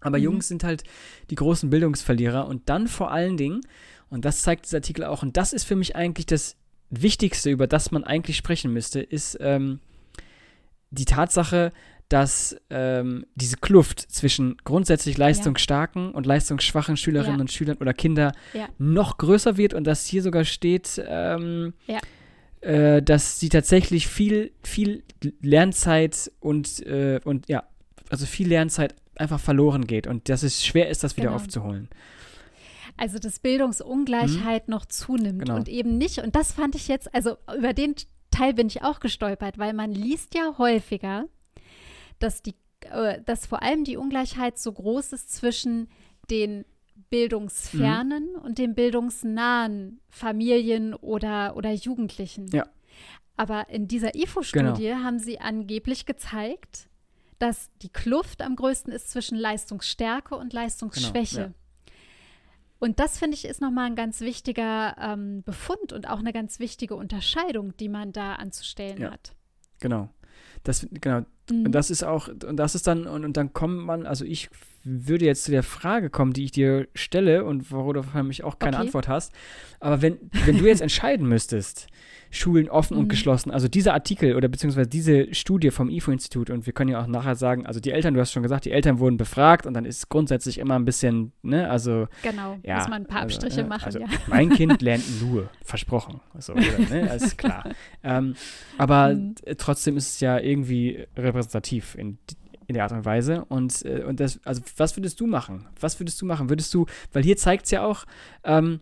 [0.00, 0.24] Aber mhm.
[0.24, 0.84] Jungs sind halt
[1.30, 3.60] die großen Bildungsverlierer und dann vor allen Dingen,
[4.08, 6.56] und das zeigt dieser Artikel auch, und das ist für mich eigentlich das
[6.90, 9.80] Wichtigste, über das man eigentlich sprechen müsste, ist ähm,
[10.90, 11.72] die Tatsache,
[12.10, 16.10] dass ähm, diese Kluft zwischen grundsätzlich leistungsstarken ja.
[16.10, 17.40] und leistungsschwachen Schülerinnen ja.
[17.42, 18.68] und Schülern oder Kinder ja.
[18.78, 21.72] noch größer wird und dass hier sogar steht, ähm,
[22.62, 25.04] äh, dass sie tatsächlich viel, viel
[25.40, 27.62] Lernzeit und, äh, und ja,
[28.10, 31.36] also viel Lernzeit einfach verloren geht und dass es schwer ist, das wieder genau.
[31.36, 31.88] aufzuholen.
[32.96, 34.72] Also dass Bildungsungleichheit mhm.
[34.72, 35.56] noch zunimmt genau.
[35.56, 37.94] und eben nicht, und das fand ich jetzt, also über den
[38.30, 41.26] Teil bin ich auch gestolpert, weil man liest ja häufiger,
[42.18, 42.54] dass, die,
[42.90, 45.88] äh, dass vor allem die Ungleichheit so groß ist zwischen
[46.30, 46.64] den
[47.10, 48.42] bildungsfernen mhm.
[48.42, 52.48] und den bildungsnahen Familien oder, oder Jugendlichen.
[52.52, 52.66] Ja.
[53.36, 55.02] Aber in dieser IFO-Studie genau.
[55.02, 56.89] haben sie angeblich gezeigt,
[57.40, 61.36] dass die Kluft am größten ist zwischen Leistungsstärke und Leistungsschwäche.
[61.36, 61.54] Genau, ja.
[62.78, 66.60] Und das, finde ich, ist nochmal ein ganz wichtiger ähm, Befund und auch eine ganz
[66.60, 69.10] wichtige Unterscheidung, die man da anzustellen ja.
[69.10, 69.34] hat.
[69.80, 70.08] Genau.
[70.64, 71.66] Das, genau, mhm.
[71.66, 74.50] und das ist auch, und das ist dann, und, und dann kommt man, also ich
[74.82, 78.58] würde jetzt zu der Frage kommen, die ich dir stelle und worauf du mich auch
[78.58, 78.86] keine okay.
[78.86, 79.32] Antwort hast.
[79.78, 81.88] Aber wenn, wenn du jetzt entscheiden müsstest,
[82.32, 83.02] Schulen offen mhm.
[83.02, 83.50] und geschlossen.
[83.50, 87.34] Also dieser Artikel oder beziehungsweise diese Studie vom IFO-Institut und wir können ja auch nachher
[87.34, 90.08] sagen, also die Eltern, du hast schon gesagt, die Eltern wurden befragt und dann ist
[90.08, 93.68] grundsätzlich immer ein bisschen, ne, also Genau, ja, muss man ein paar also, Abstriche also,
[93.68, 94.06] machen, also ja.
[94.28, 96.20] Mein Kind lernt nur, versprochen.
[96.38, 97.64] So, oder, ne, ist klar.
[98.04, 98.34] ähm,
[98.78, 99.34] aber mhm.
[99.58, 101.39] trotzdem ist es ja irgendwie repräsentativ
[101.96, 102.18] in
[102.70, 103.44] in der Art und Weise.
[103.46, 105.66] Und, äh, und das, also was würdest du machen?
[105.80, 106.48] Was würdest du machen?
[106.48, 108.04] Würdest du, weil hier zeigt es ja auch,
[108.44, 108.78] ähm,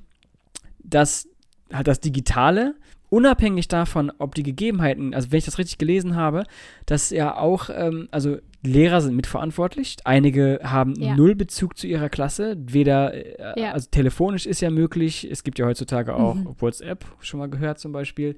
[0.78, 1.26] dass
[1.72, 2.74] halt das Digitale
[3.10, 6.44] unabhängig davon, ob die Gegebenheiten, also wenn ich das richtig gelesen habe,
[6.86, 9.96] dass ja auch, ähm, also Lehrer sind mitverantwortlich.
[10.04, 11.14] Einige haben Ja.
[11.14, 12.56] null Bezug zu ihrer Klasse.
[12.58, 13.70] Weder, äh, Ja.
[13.72, 15.28] also telefonisch ist ja möglich.
[15.30, 16.56] Es gibt ja heutzutage auch Mhm.
[16.58, 18.36] WhatsApp, schon mal gehört zum Beispiel.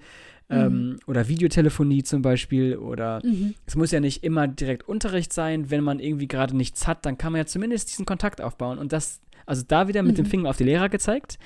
[0.50, 2.76] Ähm, oder Videotelefonie zum Beispiel.
[2.76, 3.54] Oder Mhm.
[3.66, 5.70] es muss ja nicht immer direkt Unterricht sein.
[5.70, 8.76] Wenn man irgendwie gerade nichts hat, dann kann man ja zumindest diesen Kontakt aufbauen.
[8.78, 10.30] Und das, also da wieder mit dem Mhm.
[10.30, 11.38] Finger auf die Lehrer gezeigt,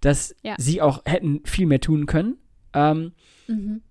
[0.00, 0.54] dass Ja.
[0.56, 2.36] sie auch hätten viel mehr tun können.
[2.72, 3.12] Ähm,
[3.46, 3.82] Mhm.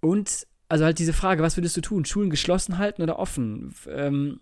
[0.00, 2.04] und also halt diese Frage, was würdest du tun?
[2.04, 3.74] Schulen geschlossen halten oder offen?
[3.88, 4.40] Ähm,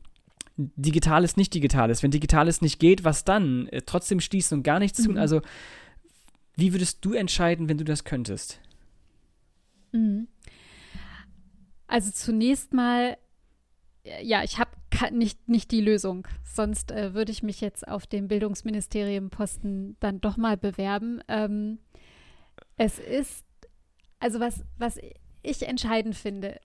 [0.57, 2.03] Digitales, nicht Digitales.
[2.03, 3.67] Wenn Digitales nicht geht, was dann?
[3.69, 5.15] Äh, trotzdem schließen und gar nichts tun?
[5.15, 5.21] Mhm.
[5.21, 5.43] Also,
[6.57, 8.61] wie würdest du entscheiden, wenn du das könntest?
[9.93, 10.29] Mhm.
[11.87, 13.17] Also zunächst mal,
[14.05, 14.71] äh, ja, ich habe
[15.11, 16.27] nicht, nicht die Lösung.
[16.45, 21.21] Sonst äh, würde ich mich jetzt auf dem Bildungsministerium-Posten dann doch mal bewerben.
[21.29, 21.79] Ähm,
[22.77, 23.44] es ist,
[24.25, 24.99] also was, was
[25.43, 26.59] ich entscheidend finde,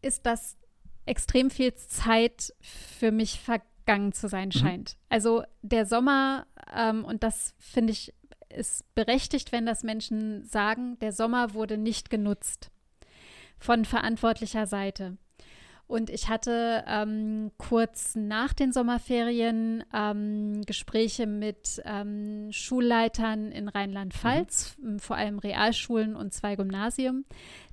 [0.00, 0.56] ist, dass
[1.04, 4.96] extrem viel Zeit für mich vergangen zu sein scheint.
[5.08, 8.14] Also der Sommer, ähm, und das finde ich
[8.48, 12.70] ist berechtigt, wenn das Menschen sagen, der Sommer wurde nicht genutzt
[13.58, 15.18] von verantwortlicher Seite.
[15.90, 24.76] Und ich hatte ähm, kurz nach den Sommerferien ähm, Gespräche mit ähm, Schulleitern in Rheinland-Pfalz,
[24.80, 27.24] m, vor allem Realschulen und zwei Gymnasien,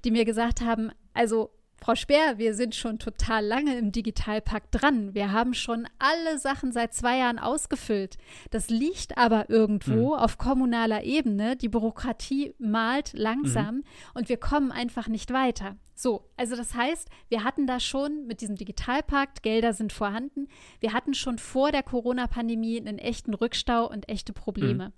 [0.03, 5.13] die mir gesagt haben, also Frau Speer, wir sind schon total lange im Digitalpakt dran.
[5.13, 8.17] Wir haben schon alle Sachen seit zwei Jahren ausgefüllt.
[8.49, 11.55] Das liegt aber irgendwo auf kommunaler Ebene.
[11.55, 15.77] Die Bürokratie malt langsam und wir kommen einfach nicht weiter.
[15.93, 20.47] So, also das heißt, wir hatten da schon mit diesem Digitalpakt, Gelder sind vorhanden,
[20.79, 24.93] wir hatten schon vor der Corona-Pandemie einen echten Rückstau und echte Probleme.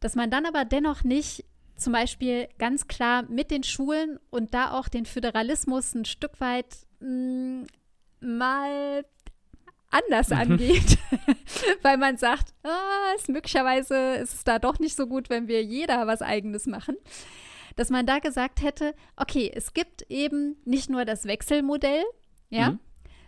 [0.00, 4.72] Dass man dann aber dennoch nicht zum Beispiel ganz klar mit den Schulen und da
[4.72, 7.66] auch den Föderalismus ein Stück weit mh,
[8.20, 9.04] mal
[9.90, 10.98] anders angeht,
[11.82, 15.62] weil man sagt, ah, ist möglicherweise ist es da doch nicht so gut, wenn wir
[15.62, 16.96] jeder was eigenes machen,
[17.76, 22.04] dass man da gesagt hätte, okay, es gibt eben nicht nur das Wechselmodell,
[22.50, 22.80] ja, Mhm.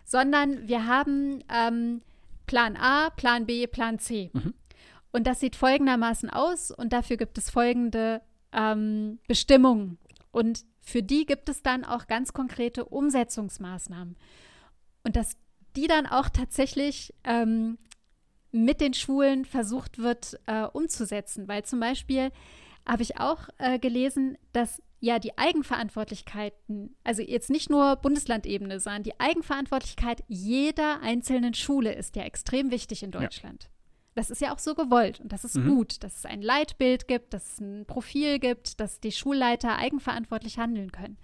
[0.05, 2.01] sondern wir haben ähm,
[2.45, 4.31] Plan A, Plan B, Plan C.
[4.33, 4.53] Mhm.
[5.11, 8.21] Und das sieht folgendermaßen aus und dafür gibt es folgende
[8.53, 9.97] ähm, Bestimmungen.
[10.31, 14.15] Und für die gibt es dann auch ganz konkrete Umsetzungsmaßnahmen.
[15.03, 15.37] Und dass
[15.75, 17.77] die dann auch tatsächlich ähm,
[18.51, 21.47] mit den Schulen versucht wird äh, umzusetzen.
[21.47, 22.31] Weil zum Beispiel
[22.85, 29.03] habe ich auch äh, gelesen, dass ja die Eigenverantwortlichkeiten, also jetzt nicht nur Bundeslandebene, sondern
[29.03, 33.69] die Eigenverantwortlichkeit jeder einzelnen Schule ist ja extrem wichtig in Deutschland.
[34.19, 35.69] Das ist ja auch so gewollt und das ist Mhm.
[35.69, 40.57] gut, dass es ein Leitbild gibt, dass es ein Profil gibt, dass die Schulleiter eigenverantwortlich
[40.59, 41.17] handeln können.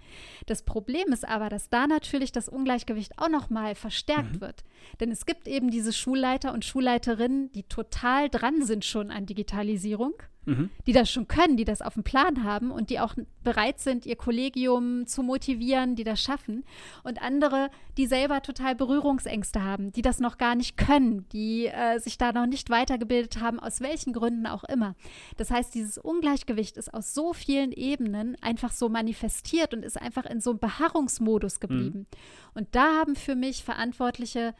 [0.46, 4.64] Das Problem ist aber, dass da natürlich das Ungleichgewicht auch noch mal verstärkt wird.
[4.98, 10.14] Denn es gibt eben diese Schulleiter und Schulleiterinnen, die total dran sind schon an Digitalisierung
[10.46, 10.70] Mhm.
[10.86, 14.06] die das schon können, die das auf dem Plan haben und die auch bereit sind,
[14.06, 16.64] ihr Kollegium zu motivieren, die das schaffen.
[17.02, 21.98] Und andere, die selber total Berührungsängste haben, die das noch gar nicht können, die äh,
[21.98, 24.94] sich da noch nicht weitergebildet haben, aus welchen Gründen auch immer.
[25.36, 30.26] Das heißt, dieses Ungleichgewicht ist aus so vielen Ebenen einfach so manifestiert und ist einfach
[30.26, 32.06] in so einem Beharrungsmodus geblieben.
[32.54, 34.54] Und da haben für mich Verantwortliche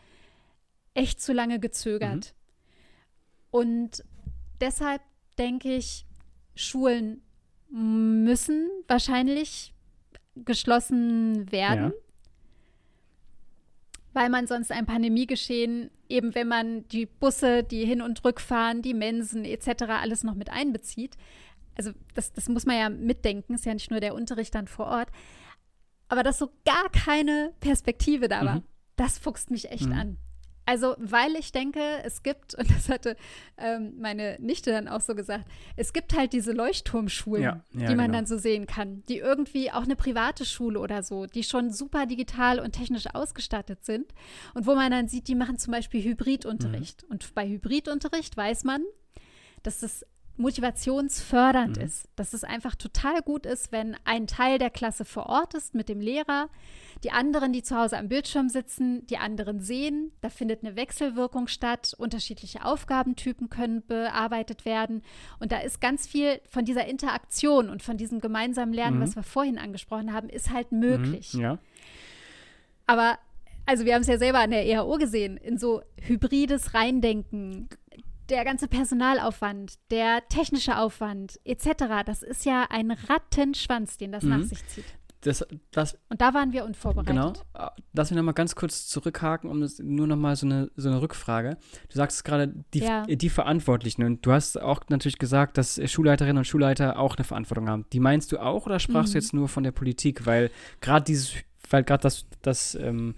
[0.95, 2.35] echt zu lange gezögert.
[3.51, 4.05] Und
[4.61, 5.01] deshalb
[5.39, 6.07] denke ich,
[6.55, 7.23] Schulen
[7.71, 9.75] müssen wahrscheinlich
[10.37, 11.93] geschlossen werden, Ja.
[14.13, 18.95] weil man sonst ein Pandemiegeschehen, eben wenn man die Busse, die hin und rückfahren, die
[18.95, 19.83] Mensen etc.
[19.89, 21.17] alles noch mit einbezieht.
[21.77, 24.87] Also das, das muss man ja mitdenken, ist ja nicht nur der Unterricht dann vor
[24.87, 25.09] Ort.
[26.09, 28.63] Aber dass so gar keine Perspektive da war, Mhm.
[28.97, 29.93] das fuchst mich echt Mhm.
[29.93, 30.17] an.
[30.67, 33.17] Also, weil ich denke, es gibt, und das hatte
[33.57, 35.45] ähm, meine Nichte dann auch so gesagt,
[35.77, 38.19] es gibt halt diese Leuchtturmschulen, Ja, ja, die man genau.
[38.19, 42.07] dann so sehen kann, die irgendwie auch eine private Schule oder so, die schon super
[42.07, 44.13] digital und technisch ausgestattet sind
[44.55, 47.05] und wo man dann sieht, die machen zum Beispiel Hybridunterricht.
[47.05, 47.11] Mhm.
[47.13, 48.83] Und bei Hybridunterricht weiß man,
[49.63, 50.05] dass das
[50.39, 51.83] motivationsfördernd Mhm.
[51.85, 55.75] ist, dass es einfach total gut ist, wenn ein Teil der Klasse vor Ort ist
[55.75, 56.49] mit dem Lehrer,
[57.05, 61.47] die anderen, die zu Hause am Bildschirm sitzen, die anderen sehen, da findet eine Wechselwirkung
[61.47, 65.03] statt, unterschiedliche Aufgabentypen können bearbeitet werden
[65.39, 69.03] und da ist ganz viel von dieser Interaktion und von diesem gemeinsamen Lernen, Mhm.
[69.03, 71.35] was wir vorhin angesprochen haben, ist halt möglich.
[71.35, 71.41] Mhm.
[71.41, 71.59] Ja.
[72.87, 73.19] Aber,
[73.67, 77.69] also wir haben es ja selber an der EHO gesehen, in so hybrides Reindenken,
[78.29, 84.31] der ganze Personalaufwand, der technische Aufwand etc., das ist ja ein Rattenschwanz, den das Mhm.
[84.31, 84.85] nach sich zieht.
[85.23, 87.15] das, das, Und da waren wir unvorbereitet.
[87.53, 87.71] Genau.
[87.95, 91.57] Lass mich nochmal ganz kurz zurückhaken, um das nur nochmal so eine, so eine Rückfrage.
[91.89, 93.03] Du sagst gerade, die, Ja.
[93.07, 94.05] die Verantwortlichen.
[94.05, 97.87] Und du hast auch natürlich gesagt, dass Schulleiterinnen und Schulleiter auch eine Verantwortung haben.
[97.93, 99.21] Die meinst du auch oder sprachst du Mhm.
[99.23, 100.27] jetzt nur von der Politik?
[100.27, 101.33] Weil gerade dieses,
[101.71, 103.17] weil gerade das, das ähm,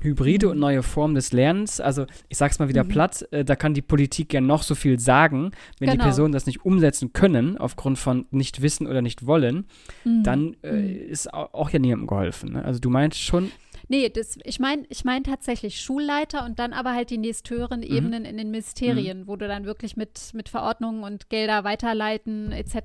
[0.00, 2.88] hybride und neue Form des Lernens, also ich sag's mal wieder Mhm.
[2.88, 6.04] platt, äh, da kann die Politik ja noch so viel sagen, wenn die Genau.
[6.04, 9.66] Personen das nicht umsetzen können, aufgrund von nicht wissen oder nicht wollen,
[10.04, 10.22] Mhm.
[10.22, 10.88] dann äh, Mhm.
[11.10, 12.52] ist au- auch ja niemandem geholfen.
[12.52, 12.64] Ne?
[12.64, 13.50] Also du meinst schon,
[13.88, 17.86] Nee, das, ich meine ich mein tatsächlich Schulleiter und dann aber halt die nächsthöheren Mhm.
[17.86, 22.76] Ebenen in den Ministerien, wo du dann wirklich mit, mit Verordnungen und Gelder weiterleiten etc.,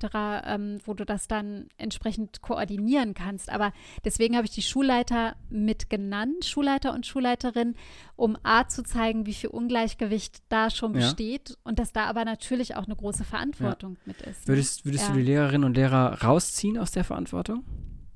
[0.45, 3.49] ähm, wo du das dann entsprechend koordinieren kannst.
[3.51, 3.73] Aber
[4.05, 7.75] deswegen habe ich die Schulleiter mit genannt, Schulleiter und Schulleiterin,
[8.15, 10.99] um A zu zeigen, wie viel Ungleichgewicht da schon Ja.
[10.99, 14.47] besteht und dass da aber natürlich auch eine große Verantwortung mit ist.
[14.47, 14.53] ne?
[14.53, 15.13] würdest, würdest Ja.
[15.13, 17.63] du die Lehrerinnen und Lehrer rausziehen aus der Verantwortung?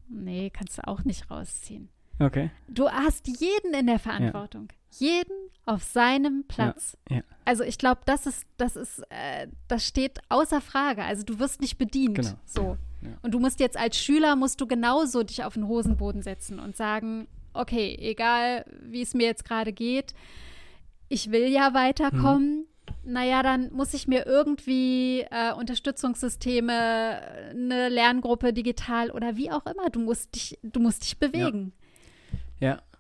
[0.07, 1.89] Nee, kannst du auch nicht rausziehen.
[2.19, 2.49] Okay.
[2.67, 4.69] Du hast jeden in der Verantwortung.
[4.97, 5.33] Jeden
[5.65, 6.97] auf seinem Platz.
[7.09, 7.21] ja.
[7.43, 11.03] Also ich glaube, das ist, das ist, äh, das steht außer Frage.
[11.03, 12.15] Also du wirst nicht bedient.
[12.15, 12.33] Genau.
[12.45, 12.77] So.
[13.01, 13.09] Ja.
[13.21, 16.75] Und du musst jetzt als Schüler musst du genauso dich auf den Hosenboden setzen und
[16.75, 20.13] sagen, okay, egal wie es mir jetzt gerade geht,
[21.09, 22.65] ich will ja weiterkommen.
[23.03, 26.73] Naja, dann muss ich mir irgendwie äh, Unterstützungssysteme,
[27.51, 31.73] eine Lerngruppe digital oder wie auch immer, du musst dich, du musst dich bewegen.
[31.75, 31.84] Ja.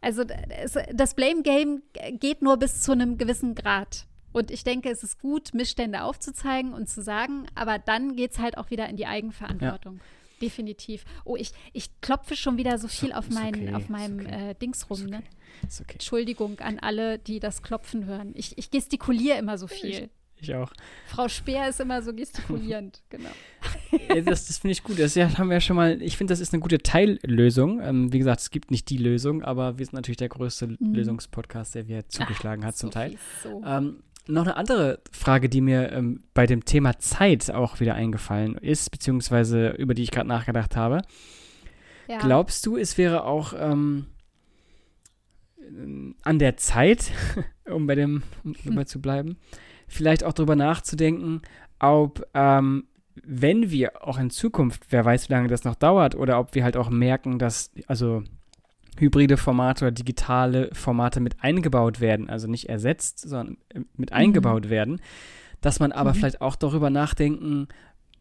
[0.01, 1.81] Also d- es, das Blame Game
[2.19, 4.05] geht nur bis zu einem gewissen Grad.
[4.33, 8.39] Und ich denke, es ist gut, Missstände aufzuzeigen und zu sagen, aber dann geht es
[8.39, 10.01] halt auch wieder in die Eigenverantwortung.
[10.41, 11.05] Definitiv.
[11.23, 14.49] Oh, ich, ich klopfe schon wieder so viel auf, mein, okay, auf meinem okay.
[14.51, 15.05] äh, Dings rum.
[15.05, 15.23] Ne?
[15.65, 15.93] Ist okay.
[15.93, 18.33] Entschuldigung an alle, die das Klopfen hören.
[18.35, 20.09] Ich, ich gestikuliere immer so viel.
[20.37, 20.71] Ich auch.
[21.07, 23.29] Frau Speer ist immer so gestikulierend, genau.
[24.25, 24.99] Das das finde ich gut.
[24.99, 27.81] Das ja, haben wir ja schon mal, ich finde, das ist eine gute Teillösung.
[27.81, 30.93] Ähm, wie gesagt, es gibt nicht die Lösung, aber wir sind natürlich der größte Mhm.
[30.93, 33.15] Lösungspodcast, der wir zugeschlagen hat zum so Teil.
[33.43, 33.61] So.
[33.65, 38.55] Ähm, noch eine andere Frage, die mir ähm, bei dem Thema Zeit auch wieder eingefallen
[38.57, 41.01] ist, beziehungsweise über die ich gerade nachgedacht habe.
[42.07, 42.17] ja.
[42.19, 44.07] Glaubst du, es wäre auch ähm,
[46.23, 47.11] an der Zeit,
[47.65, 49.37] um bei dem um dabei zu bleiben,
[49.87, 51.41] vielleicht auch darüber nachzudenken,
[51.79, 52.85] ob ähm,
[53.23, 56.63] wenn wir auch in Zukunft, wer weiß, wie lange das noch dauert, oder ob wir
[56.63, 58.23] halt auch merken, dass also
[58.97, 64.17] hybride Formate oder digitale Formate mit eingebaut werden, also nicht ersetzt, sondern äh, mit Mhm.
[64.17, 65.01] eingebaut werden,
[65.61, 66.15] dass man aber Mhm.
[66.15, 67.67] vielleicht auch darüber nachdenken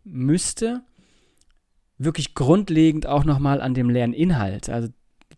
[0.05, 0.83] müsste,
[1.99, 4.89] wirklich grundlegend auch nochmal an dem Lerninhalt, also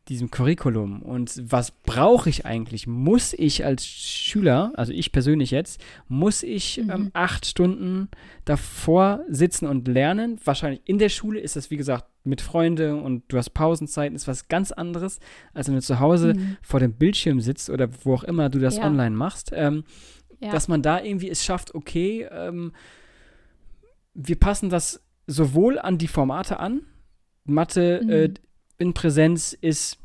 [0.08, 2.86] diesem Curriculum und was brauche ich eigentlich?
[2.86, 6.90] Muss ich als Schüler, also ich persönlich jetzt, muss ich Mhm.
[6.90, 8.08] ähm, acht Stunden
[8.44, 10.38] davor sitzen und lernen?
[10.44, 14.28] Wahrscheinlich in der Schule ist das, wie gesagt, mit Freunden und du hast Pausenzeiten, ist
[14.28, 15.18] was ganz anderes,
[15.54, 16.56] als wenn du zu Hause Mhm.
[16.62, 18.84] vor dem Bildschirm sitzt oder wo auch immer du das Ja.
[18.86, 19.50] online machst.
[19.54, 19.82] Ähm,
[20.40, 20.50] Ja.
[20.52, 22.72] dass man da irgendwie es schafft, okay, ähm,
[24.14, 26.82] wir passen das sowohl an die Formate an.
[27.44, 28.10] Mathe Mhm.
[28.10, 28.34] äh,
[28.78, 29.98] in Präsenz ist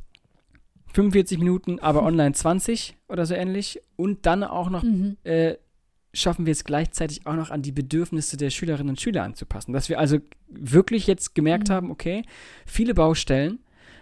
[0.93, 3.79] 45 Minuten, aber online 20 oder so ähnlich.
[3.95, 5.17] Und dann auch noch Mhm.
[5.23, 5.55] äh,
[6.13, 9.71] schaffen wir es gleichzeitig auch noch an die Bedürfnisse der Schülerinnen und Schüler anzupassen.
[9.71, 10.17] Dass wir also
[10.49, 11.73] wirklich jetzt gemerkt Mhm.
[11.73, 12.23] haben, okay,
[12.65, 13.59] viele Baustellen,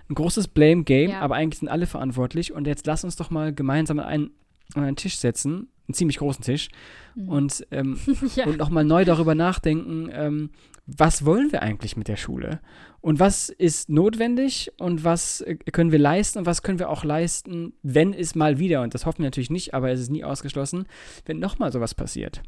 [0.10, 1.20] ein großes Blame Game, Ja.
[1.22, 2.52] aber eigentlich sind alle verantwortlich.
[2.52, 4.32] Und jetzt lass uns doch mal gemeinsam an einen,
[4.74, 6.70] an einen Tisch setzen, einen ziemlich großen Tisch,
[7.16, 7.30] Mhm.
[7.30, 8.00] und, ähm,
[8.36, 8.46] ja.
[8.46, 10.52] und nochmal neu darüber nachdenken, ähm,
[10.86, 12.62] was wollen wir eigentlich mit der Schule?
[13.02, 17.04] Und was ist notwendig und was äh, können wir leisten und was können wir auch
[17.04, 20.24] leisten, wenn es mal wieder, und das hoffen wir natürlich nicht, aber es ist nie
[20.24, 20.86] ausgeschlossen,
[21.26, 22.42] wenn nochmal sowas passiert.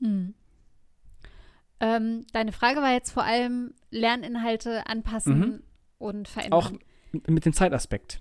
[0.00, 0.34] Mhm.
[1.80, 5.62] Ähm, deine Frage war jetzt vor allem Lerninhalte anpassen Mhm.
[5.98, 6.58] und verändern.
[6.58, 6.72] Auch
[7.28, 8.20] mit dem Zeitaspekt.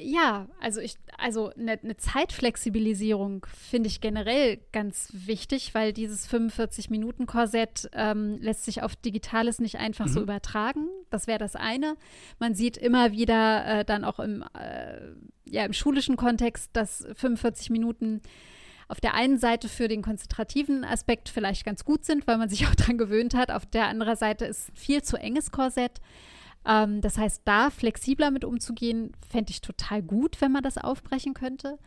[0.00, 7.90] Ja, also ich, also eine ne Zeitflexibilisierung finde ich generell ganz wichtig, weil dieses 45-Minuten-Korsett
[7.92, 10.24] ähm, lässt sich auf Digitales nicht einfach so Mhm.
[10.24, 10.88] übertragen.
[11.10, 11.96] Das wäre das eine.
[12.38, 15.00] Man sieht immer wieder äh, dann auch im, äh,
[15.50, 18.22] ja, im schulischen Kontext, dass 45 Minuten
[18.88, 22.66] auf der einen Seite für den konzentrativen Aspekt vielleicht ganz gut sind, weil man sich
[22.68, 23.50] auch daran gewöhnt hat.
[23.50, 26.00] Auf der anderen Seite ist viel zu enges Korsett.
[26.66, 31.34] Ähm, das heißt, da flexibler mit umzugehen, fände ich total gut, wenn man das aufbrechen
[31.34, 31.78] könnte.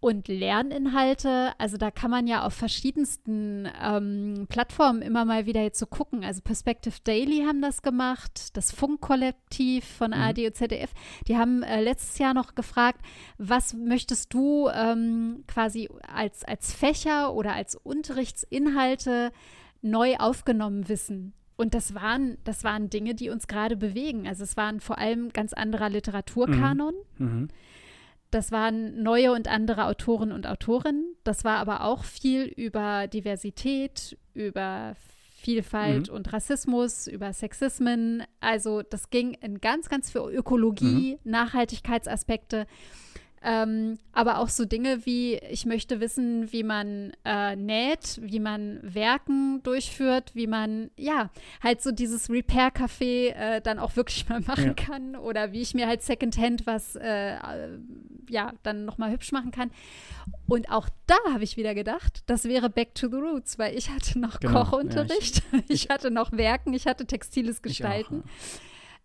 [0.00, 5.80] Und Lerninhalte, also da kann man ja auf verschiedensten ähm, Plattformen immer mal wieder jetzt
[5.80, 6.24] so gucken.
[6.24, 10.16] Also Perspective Daily haben das gemacht, das Funkkollektiv von Mhm.
[10.16, 10.92] ARD und ZDF.
[11.26, 13.00] Die haben äh, letztes Jahr noch gefragt,
[13.38, 19.32] was möchtest du ähm, quasi als, als Fächer oder als Unterrichtsinhalte
[19.82, 21.34] neu aufgenommen wissen?
[21.58, 24.26] Und das waren, das waren Dinge, die uns gerade bewegen.
[24.26, 26.94] Also es waren vor allem ganz anderer Literaturkanon.
[27.18, 27.26] Mhm.
[27.26, 27.48] Mhm.
[28.30, 31.14] Das waren neue und andere Autoren und Autorinnen.
[31.24, 34.94] Das war aber auch viel über Diversität, über
[35.40, 36.14] Vielfalt Mhm.
[36.14, 38.22] und Rassismus, über Sexismen.
[38.40, 42.66] Also das ging in ganz, ganz viel Ökologie, Nachhaltigkeitsaspekte.
[43.42, 48.80] Ähm, aber auch so Dinge wie, ich möchte wissen, wie man äh, näht, wie man
[48.82, 51.30] Werken durchführt, wie man, ja,
[51.62, 54.74] halt so dieses Repair-Café äh, dann auch wirklich mal machen Ja.
[54.74, 57.78] kann oder wie ich mir halt Secondhand was, äh, äh,
[58.28, 59.70] ja, dann nochmal hübsch machen kann.
[60.46, 63.90] Und auch da habe ich wieder gedacht, das wäre Back to the Roots, weil ich
[63.90, 68.24] hatte noch Genau, ja, Kochunterricht, ich, hatte noch Werken, ich hatte textiles Ich auch, Gestalten
[68.24, 68.30] ja.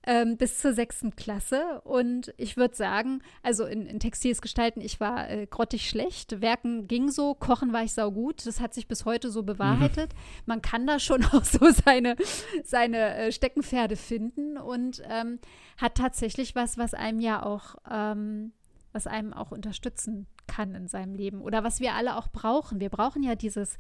[0.06, 1.82] Ähm, bis zur sechsten Klasse.
[1.84, 6.42] Und ich würde sagen, also in, in textiles Gestalten, ich war äh, grottig schlecht.
[6.42, 8.46] Werken ging so, Kochen war ich saugut.
[8.46, 10.12] Das hat sich bis heute so bewahrheitet.
[10.46, 12.16] Man kann da schon auch so seine,
[12.64, 15.40] seine äh, Steckenpferde finden und ähm,
[15.78, 18.52] hat tatsächlich was, was einem ja auch, ähm,
[18.92, 21.42] was einem auch unterstützen kann in seinem Leben.
[21.42, 22.80] Oder was wir alle auch brauchen.
[22.80, 23.78] Wir brauchen ja dieses,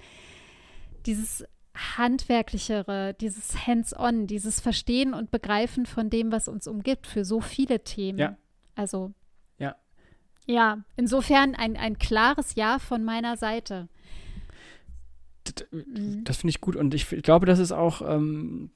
[1.05, 7.41] dieses handwerklichere, dieses Hands-on, dieses Verstehen und Begreifen von dem, was uns umgibt, für so
[7.41, 8.19] viele Themen.
[8.19, 8.37] Ja.
[8.75, 9.13] Also.
[9.57, 9.75] Ja.
[10.45, 13.87] Ja, insofern ein, ein klares Ja von meiner Seite.
[15.71, 16.23] Mhm.
[16.23, 18.69] Das finde ich gut und ich f- glaube, das ist auch ähm,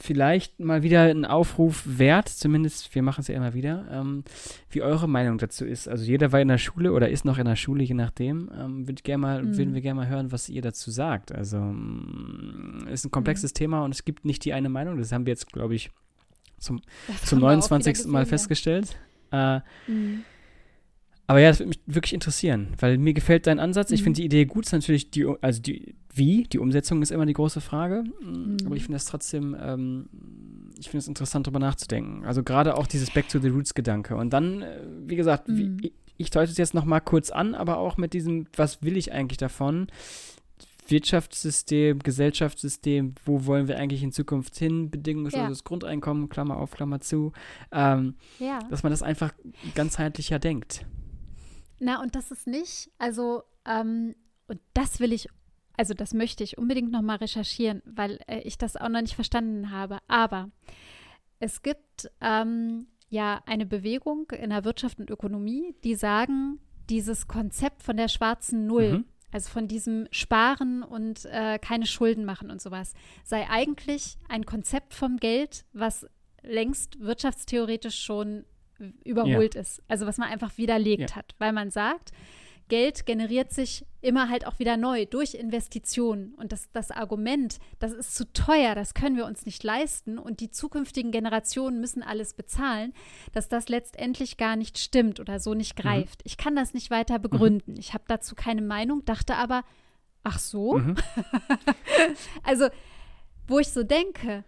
[0.00, 4.22] vielleicht mal wieder ein Aufruf wert, zumindest wir machen es ja immer wieder, ähm,
[4.70, 5.88] wie eure Meinung dazu ist.
[5.88, 8.50] Also jeder war in der Schule oder ist noch in der Schule, je nachdem.
[8.58, 9.56] Ähm, würd gern mal, Mhm.
[9.58, 11.32] Würden wir gerne mal hören, was ihr dazu sagt.
[11.32, 14.98] Also mm, ist ein komplexes Thema und es gibt nicht die eine Meinung.
[14.98, 15.90] Das haben wir jetzt, glaube ich,
[16.58, 18.06] zum, Das zum haben wir auch wieder 29.
[18.06, 18.96] Mal gesehen, festgestellt.
[19.32, 19.64] Äh, Ja.
[19.88, 20.24] Mhm.
[21.26, 23.90] Aber ja, das würde mich wirklich interessieren, weil mir gefällt dein Ansatz.
[23.90, 24.04] Ich Mhm.
[24.04, 24.70] finde die Idee gut.
[24.72, 28.04] Natürlich die, also die, wie, die Umsetzung ist immer die große Frage.
[28.22, 28.56] Mhm.
[28.66, 30.08] Aber ich finde das trotzdem, ähm,
[30.78, 32.24] ich finde es interessant, darüber nachzudenken.
[32.24, 34.16] Also gerade auch dieses Back to the Roots Gedanke.
[34.16, 35.78] Und dann, äh, wie gesagt, wie, Mhm.
[35.82, 38.96] ich, ich deute es jetzt noch mal kurz an, aber auch mit diesem, was will
[38.96, 39.86] ich eigentlich davon?
[40.86, 44.90] Wirtschaftssystem, Gesellschaftssystem, wo wollen wir eigentlich in Zukunft hin?
[44.90, 47.32] Bedingungsloses Grundeinkommen, Klammer auf, Klammer zu.
[47.72, 48.58] Ähm, ja.
[48.70, 49.32] dass man das einfach
[49.74, 50.84] ganzheitlicher denkt.
[51.80, 54.14] Na, und das ist nicht, also, ähm,
[54.46, 55.28] und das will ich,
[55.76, 59.70] also das möchte ich unbedingt nochmal recherchieren, weil äh, ich das auch noch nicht verstanden
[59.70, 59.98] habe.
[60.08, 60.50] Aber
[61.40, 67.82] es gibt ähm, ja eine Bewegung in der Wirtschaft und Ökonomie, die sagen, dieses Konzept
[67.82, 69.04] von der schwarzen Null, Mhm.
[69.32, 72.92] also von diesem Sparen und äh, keine Schulden machen und sowas,
[73.24, 76.06] sei eigentlich ein Konzept vom Geld, was
[76.42, 78.44] längst wirtschaftstheoretisch schon
[79.04, 79.82] überholt ist.
[79.88, 81.16] Also was man einfach widerlegt Ja.
[81.16, 82.12] hat, weil man sagt,
[82.68, 86.32] Geld generiert sich immer halt auch wieder neu durch Investitionen.
[86.34, 90.40] Und das, das Argument, das ist zu teuer, das können wir uns nicht leisten und
[90.40, 92.94] die zukünftigen Generationen müssen alles bezahlen,
[93.32, 96.22] dass das letztendlich gar nicht stimmt oder so nicht greift.
[96.24, 97.76] Ich kann das nicht weiter begründen.
[97.78, 99.62] Ich habe dazu keine Meinung, dachte aber,
[100.22, 100.96] ach so, Mhm.
[102.44, 102.68] also,
[103.46, 104.42] wo ich so denke,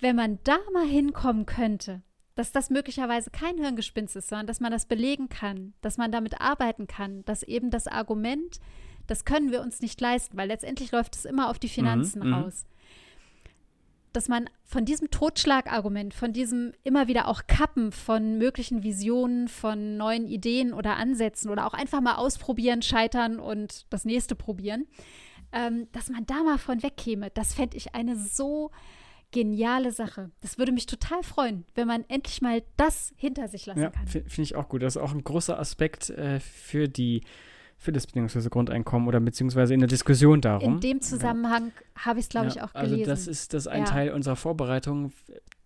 [0.00, 2.00] wenn man da mal hinkommen könnte,
[2.38, 6.40] dass das möglicherweise kein Hirngespinst ist, sondern dass man das belegen kann, dass man damit
[6.40, 8.60] arbeiten kann, dass eben das Argument,
[9.08, 12.34] das können wir uns nicht leisten, weil letztendlich läuft es immer auf die Finanzen mhm.
[12.34, 12.64] raus.
[14.12, 19.96] Dass man von diesem Totschlagargument, von diesem immer wieder auch Kappen von möglichen Visionen, von
[19.96, 24.86] neuen Ideen oder Ansätzen oder auch einfach mal ausprobieren, scheitern und das nächste probieren,
[25.50, 28.70] ähm, dass man da mal von wegkäme, das fände ich eine so
[29.30, 30.30] geniale Sache.
[30.40, 34.06] Das würde mich total freuen, wenn man endlich mal das hinter sich lassen Ja, kann.
[34.06, 34.82] finde find ich auch gut.
[34.82, 37.22] Das ist auch ein großer Aspekt äh, für die
[37.80, 40.74] für das bedingungslose Grundeinkommen oder beziehungsweise in der Diskussion darum.
[40.74, 43.08] In dem Zusammenhang habe ich es, glaube ich, auch also gelesen.
[43.08, 43.86] das ist das ein Ja.
[43.86, 45.12] Teil unserer Vorbereitung,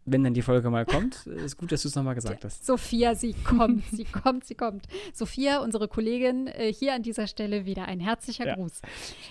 [0.05, 1.27] wenn dann die Folge mal kommt.
[1.27, 2.67] ist gut, dass du es nochmal gesagt hast.
[2.67, 4.87] Sophia, sie kommt, sie kommt, sie kommt.
[5.13, 8.55] Sophia, unsere Kollegin, äh, hier an dieser Stelle wieder ein herzlicher Ja.
[8.57, 8.81] Gruß.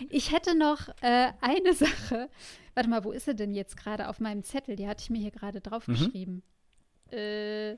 [0.09, 2.29] Ich hätte noch äh, eine Sache.
[2.73, 4.75] Warte mal, wo ist sie denn jetzt gerade auf meinem Zettel?
[4.77, 5.63] Die hatte ich mir hier gerade Mhm.
[5.63, 6.43] draufgeschrieben.
[7.11, 7.73] Äh,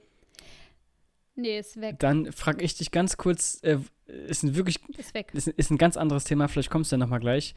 [1.35, 1.97] nee, ist weg.
[1.99, 5.31] Dann frage ich dich ganz kurz, äh, ist ein wirklich, Ist weg.
[5.33, 7.55] ist, ist ein ganz anderes Thema, vielleicht kommst du ja nochmal gleich.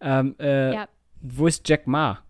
[0.00, 0.88] Ähm, äh, Ja.
[1.20, 2.22] Wo ist Jack Ma?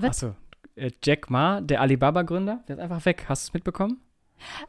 [0.00, 0.22] Was?
[0.24, 0.34] Achso,
[0.76, 3.24] äh, Jack Ma, der Alibaba-Gründer, der ist einfach weg.
[3.28, 4.00] Hast du es mitbekommen?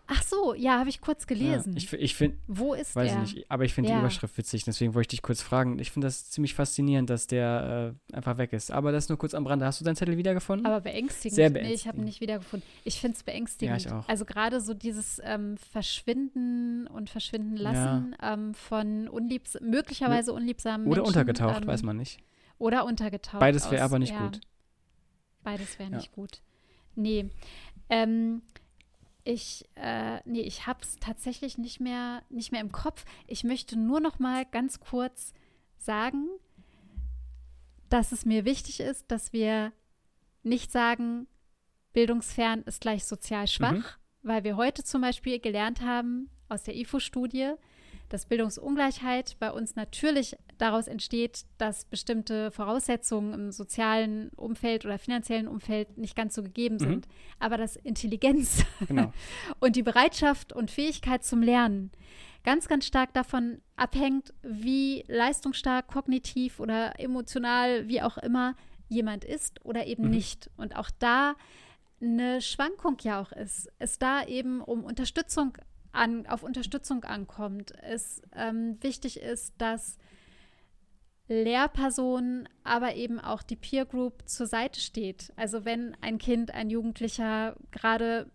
[0.07, 1.73] Ach so, ja, habe ich kurz gelesen.
[1.73, 3.23] Ja, ich ich finde, Wo ist weiß er?
[3.23, 3.97] ich nicht, aber ich finde Ja.
[3.97, 5.77] die Überschrift witzig, deswegen wollte ich dich kurz fragen.
[5.77, 8.71] Ich finde das ziemlich faszinierend, dass der äh, einfach weg ist.
[8.71, 9.67] Aber das nur kurz am Rande.
[9.67, 10.65] Hast du deinen Zettel wiedergefunden?
[10.65, 11.35] Aber beängstigend.
[11.35, 12.05] Sehr Nee, ich habe beängstigend.
[12.05, 12.67] nicht wiedergefunden.
[12.83, 13.79] Ich finde es beängstigend.
[13.83, 14.09] Ja, ich auch.
[14.09, 21.03] Also gerade so dieses ähm, Verschwinden und Verschwinden lassen ähm, von unliebs möglicherweise unliebsamen Oder
[21.03, 21.07] Menschen.
[21.09, 22.17] untergetaucht, ähm, weiß man nicht.
[22.57, 23.39] Oder untergetaucht.
[23.39, 24.41] Beides wäre aber nicht ja, gut.
[25.43, 25.97] Beides wäre Ja.
[25.97, 26.41] nicht gut.
[26.95, 27.29] Nee.
[27.89, 28.41] Ähm,
[29.23, 33.05] ich, äh, nee, ich habe es tatsächlich nicht mehr, nicht mehr im Kopf.
[33.27, 35.33] Ich möchte nur noch mal ganz kurz
[35.77, 36.27] sagen,
[37.89, 39.71] dass es mir wichtig ist, dass wir
[40.43, 41.27] nicht sagen,
[41.93, 43.83] bildungsfern ist gleich sozial schwach, Mhm.
[44.23, 47.53] weil wir heute zum Beispiel gelernt haben aus der IFO-Studie,
[48.09, 55.47] dass Bildungsungleichheit bei uns natürlich daraus entsteht, dass bestimmte Voraussetzungen im sozialen Umfeld oder finanziellen
[55.47, 56.79] Umfeld nicht ganz so gegeben Mhm.
[56.79, 57.07] sind.
[57.39, 59.11] Aber dass Intelligenz Genau.
[59.59, 61.91] und die Bereitschaft und Fähigkeit zum Lernen
[62.43, 68.55] ganz, ganz stark davon abhängt, wie leistungsstark, kognitiv oder emotional, wie auch immer
[68.87, 70.09] jemand ist oder eben Mhm.
[70.11, 70.49] nicht.
[70.57, 71.35] Und auch da
[72.01, 73.69] eine Schwankung ja auch ist.
[73.77, 75.57] Es da eben um Unterstützung
[75.91, 77.73] an, auf Unterstützung ankommt.
[77.81, 79.97] Es ähm, wichtig ist, dass
[81.29, 85.31] Lehrpersonen, aber eben auch die Peer Group zur Seite steht.
[85.35, 88.29] Also wenn ein Kind, ein Jugendlicher gerade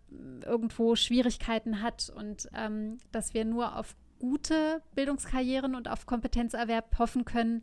[0.45, 7.25] irgendwo Schwierigkeiten hat und ähm, dass wir nur auf gute Bildungskarrieren und auf Kompetenzerwerb hoffen
[7.25, 7.61] können,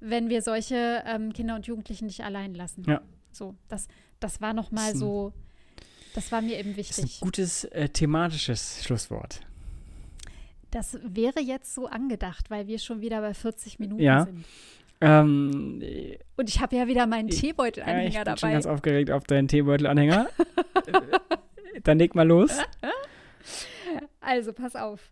[0.00, 2.84] wenn wir solche ähm, Kinder und Jugendlichen nicht allein lassen.
[2.86, 3.00] Ja.
[3.32, 3.88] So, das,
[4.20, 5.32] das war nochmal so,
[6.14, 7.22] das war mir eben Das ist wichtig.
[7.22, 9.40] ein gutes äh, thematisches Schlusswort.
[10.74, 14.24] Das wäre jetzt so angedacht, weil wir schon wieder bei 40 Minuten Ja.
[14.24, 14.44] sind.
[15.00, 18.52] Ähm, äh, Und ich habe ja wieder meinen Ich- ja, ich Teebeutelanhänger bin schon dabei.
[18.52, 20.28] ganz aufgeregt auf deinen Teebeutelanhänger.
[21.84, 22.50] Dann leg mal los.
[24.20, 25.10] Also, pass auf.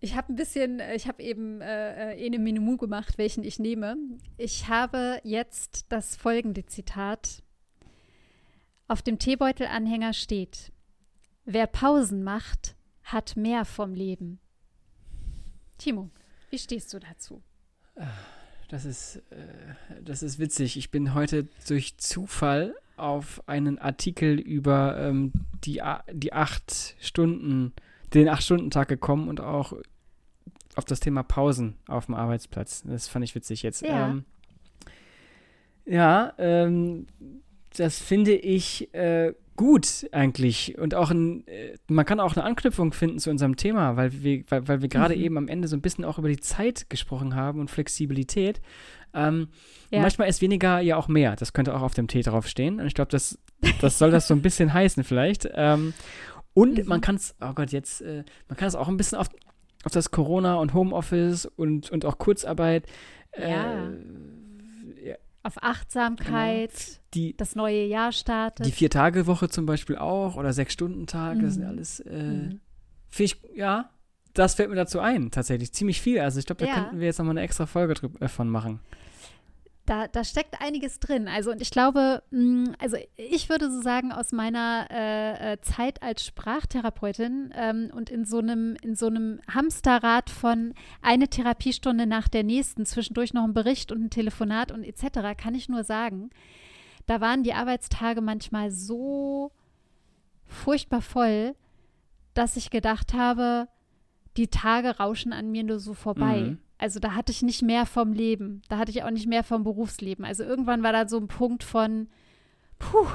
[0.00, 3.58] Ich habe ein bisschen, äh, ich habe eben äh, äh, eine Minimu gemacht, welchen ich
[3.58, 3.96] nehme.
[4.36, 7.42] Ich habe jetzt das folgende Zitat.
[8.88, 10.72] Auf dem Teebeutelanhänger steht:
[11.44, 12.74] Wer Pausen macht,
[13.12, 14.38] hat mehr vom Leben.
[15.78, 16.10] Timo,
[16.50, 17.42] wie stehst du dazu?
[18.68, 20.76] Das ist, äh, das ist witzig.
[20.76, 25.32] Ich bin heute durch Zufall auf einen Artikel über ähm,
[25.64, 25.80] die,
[26.12, 27.72] die acht Stunden,
[28.12, 29.72] den Acht-Stunden-Tag gekommen und auch
[30.74, 32.82] auf das Thema Pausen auf dem Arbeitsplatz.
[32.82, 33.82] Das fand ich witzig jetzt.
[33.82, 34.10] Ja.
[34.10, 34.24] Ähm,
[35.86, 37.06] ja, ähm,
[37.78, 40.78] das finde ich äh, gut eigentlich.
[40.78, 44.44] Und auch ein, äh, man kann auch eine Anknüpfung finden zu unserem Thema, weil wir,
[44.48, 45.22] weil, weil wir gerade Mhm.
[45.22, 48.60] eben am Ende so ein bisschen auch über die Zeit gesprochen haben und Flexibilität.
[49.14, 49.48] Ähm,
[49.90, 50.00] Ja.
[50.02, 51.34] Manchmal ist weniger ja auch mehr.
[51.34, 52.78] Das könnte auch auf dem Tee draufstehen.
[52.80, 53.38] Und ich glaube, das,
[53.80, 55.48] das soll das so ein bisschen heißen vielleicht.
[55.54, 55.94] Ähm,
[56.54, 56.84] und Mhm.
[56.86, 59.28] man kann es, oh Gott, jetzt, äh, man kann es auch ein bisschen auf,
[59.84, 62.84] auf das Corona und Homeoffice und, und auch Kurzarbeit.
[63.32, 63.88] Äh, Ja.
[65.48, 68.66] Auf Achtsamkeit, die, das neue Jahr startet.
[68.66, 71.68] die Vier-Tage-Woche zum Beispiel auch oder Sechs-Stunden-Tag, das sind Mhm.
[71.68, 72.60] alles, äh, Mhm.
[73.24, 73.88] ich, ja,
[74.34, 75.72] das fällt mir dazu ein, tatsächlich.
[75.72, 76.20] Ziemlich viel.
[76.20, 76.74] Also ich glaube, da Ja.
[76.74, 78.80] könnten wir jetzt nochmal eine extra Folge drüber, äh, machen.
[79.88, 81.28] Da, da steckt einiges drin.
[81.28, 86.02] Also, und ich glaube, mh, also ich würde so sagen, aus meiner äh, äh, Zeit
[86.02, 92.28] als Sprachtherapeutin ähm, und in so einem, in so einem Hamsterrad von eine Therapiestunde nach
[92.28, 96.28] der nächsten, zwischendurch noch ein Bericht und ein Telefonat und etc., kann ich nur sagen,
[97.06, 99.52] da waren die Arbeitstage manchmal so
[100.44, 101.54] furchtbar voll,
[102.34, 103.68] dass ich gedacht habe,
[104.36, 106.42] die Tage rauschen an mir nur so vorbei.
[106.42, 106.58] Mhm.
[106.78, 108.62] Also da hatte ich nicht mehr vom Leben.
[108.68, 110.24] Da hatte ich auch nicht mehr vom Berufsleben.
[110.24, 112.08] Also irgendwann war da so ein Punkt von,
[112.78, 113.06] puh,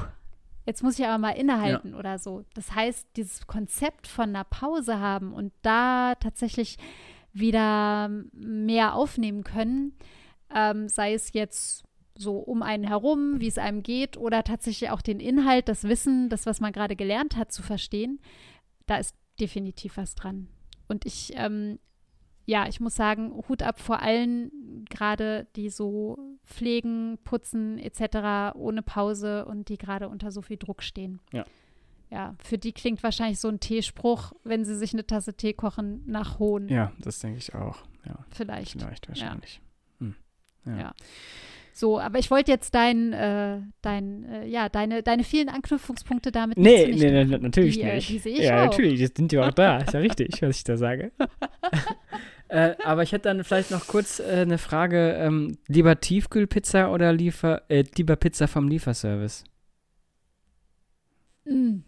[0.66, 2.44] jetzt muss ich aber mal innehalten oder so.
[2.54, 6.76] Das heißt, dieses Konzept von einer Pause haben und da tatsächlich
[7.32, 9.94] wieder mehr aufnehmen können,
[10.54, 11.84] ähm, sei es jetzt
[12.16, 16.28] so um einen herum, wie es einem geht, oder tatsächlich auch den Inhalt, das Wissen,
[16.28, 18.20] das, was man gerade gelernt hat, zu verstehen,
[18.86, 20.48] da ist definitiv was dran.
[20.86, 21.80] Und ich, ähm,
[22.46, 28.54] ja, ich muss sagen, Hut ab vor allen, gerade die so pflegen, putzen etc.
[28.56, 31.20] ohne Pause und die gerade unter so viel Druck stehen.
[31.32, 31.44] Ja.
[32.10, 36.02] Ja, für die klingt wahrscheinlich so ein Teespruch, wenn sie sich eine Tasse Tee kochen,
[36.06, 36.68] nach Hohn.
[36.68, 37.78] Ja, das denke ich auch.
[38.06, 38.72] Ja, Vielleicht.
[38.72, 39.60] vielleicht, wahrscheinlich.
[39.98, 40.14] Hm.
[40.66, 40.78] Ja.
[40.78, 40.94] Ja.
[41.72, 46.56] So, aber ich wollte jetzt dein, äh, dein, äh, ja, deine, deine vielen Anknüpfungspunkte damit
[46.56, 48.08] nicht Nee, zunichte nee, nee, natürlich die, äh, nicht.
[48.10, 48.70] Die sehe ich ja, auch.
[48.70, 49.78] natürlich, die sind ja auch da.
[49.78, 51.10] Ist ja richtig, was ich da sage.
[52.48, 57.12] äh, aber ich hätte dann vielleicht noch kurz äh, eine Frage: ähm, Lieber Tiefkühlpizza oder
[57.12, 59.44] liefer, äh, lieber Pizza vom Lieferservice?
[61.44, 61.78] Mm.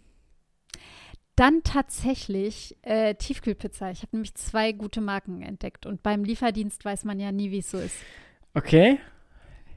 [1.34, 3.90] Dann tatsächlich äh, Tiefkühlpizza.
[3.90, 7.58] Ich habe nämlich zwei gute Marken entdeckt und beim Lieferdienst weiß man ja nie, wie
[7.58, 7.96] es so ist.
[8.54, 8.98] Okay.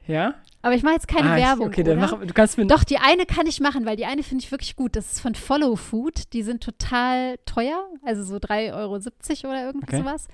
[0.06, 0.34] Ja?
[0.62, 1.68] Aber ich mache jetzt keine ah, Werbung.
[1.68, 2.66] Okay, dann mach, du kannst mir.
[2.66, 4.94] Doch, die eine kann ich machen, weil die eine finde ich wirklich gut.
[4.94, 6.32] Das ist von Follow Food.
[6.32, 9.98] Die sind total teuer, also so 3,70 Euro oder irgend Okay.
[9.98, 10.28] sowas.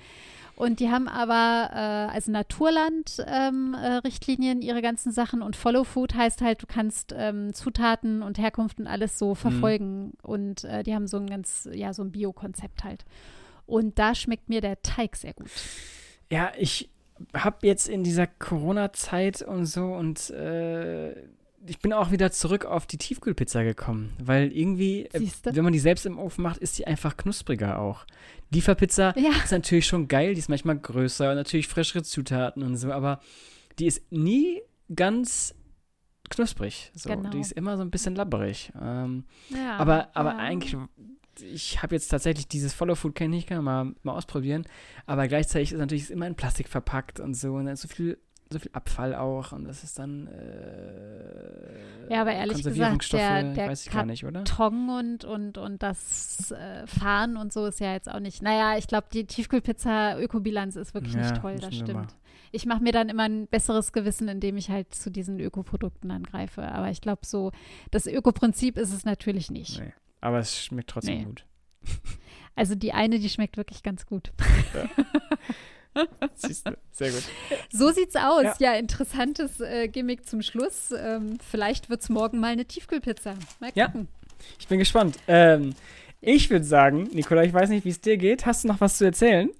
[0.56, 5.42] Und die haben aber äh, also Naturland-Richtlinien, äh, Richtlinien, ihre ganzen Sachen.
[5.42, 9.18] Und Follow Food heißt halt, du kannst ähm, Zutaten und Herkunft und alles Mhm.
[9.18, 10.12] so verfolgen.
[10.22, 13.04] Und äh, die haben so ein ganz, ja, so ein Bio-Konzept halt.
[13.66, 15.50] Und da schmeckt mir der Teig sehr gut.
[16.30, 16.88] Ja, ich
[17.34, 21.12] habe jetzt in dieser Corona-Zeit und so und äh,
[21.68, 25.78] ich bin auch wieder zurück auf die Tiefkühlpizza gekommen, weil irgendwie, äh, wenn man die
[25.78, 28.06] selbst im Ofen macht, ist die einfach knuspriger auch.
[28.50, 29.30] Lieferpizza Ja.
[29.42, 33.20] ist natürlich schon geil, die ist manchmal größer und natürlich frischere Zutaten und so, aber
[33.78, 34.62] die ist nie
[34.94, 35.54] ganz
[36.30, 36.90] knusprig.
[36.94, 37.30] So, Genau.
[37.30, 38.72] Die ist immer so ein bisschen labberig.
[38.80, 40.38] Ähm, ja aber, aber ja.
[40.38, 40.76] eigentlich,
[41.40, 44.64] ich habe jetzt tatsächlich dieses Follow Food kenne ich, kann mal, mal ausprobieren.
[45.06, 47.54] Aber gleichzeitig ist natürlich immer in Plastik verpackt und so.
[47.54, 48.18] Und dann ist so viel,
[48.50, 49.52] so viel Abfall auch.
[49.52, 50.26] Und das ist dann.
[50.28, 54.44] Äh, Ja, aber ehrlich gesagt, der- der weiß ich gar nicht, oder?
[54.44, 58.42] Karton und, und, und das äh, Fahren und so ist ja jetzt auch nicht.
[58.42, 61.92] Naja, ich glaube, die Tiefkühlpizza-Ökobilanz ist wirklich Ja, nicht toll, das stimmt.
[61.94, 62.06] mal.
[62.52, 66.62] Ich mache mir dann immer ein besseres Gewissen, indem ich halt zu diesen Ökoprodukten angreife.
[66.62, 67.50] Aber ich glaube, so
[67.90, 69.80] das Ökoprinzip ist es natürlich nicht.
[69.80, 69.92] Nee.
[70.26, 71.24] Aber es schmeckt trotzdem Nee.
[71.24, 71.44] gut.
[72.58, 74.32] Also die eine, die schmeckt wirklich ganz gut.
[76.34, 77.22] Siehst du, sehr gut.
[77.70, 78.44] So sieht's aus.
[78.58, 78.72] Ja.
[78.72, 80.90] Ja, interessantes äh, Gimmick zum Schluss.
[80.90, 83.34] Ähm, vielleicht wird's morgen mal eine Tiefkühlpizza.
[83.60, 83.86] Mal Ja.
[83.86, 84.08] gucken.
[84.58, 85.18] Ich bin gespannt.
[85.28, 85.74] Ähm,
[86.22, 88.46] ich würde sagen, Nicola, ich weiß nicht, wie es dir geht.
[88.46, 89.50] Hast du noch was zu erzählen?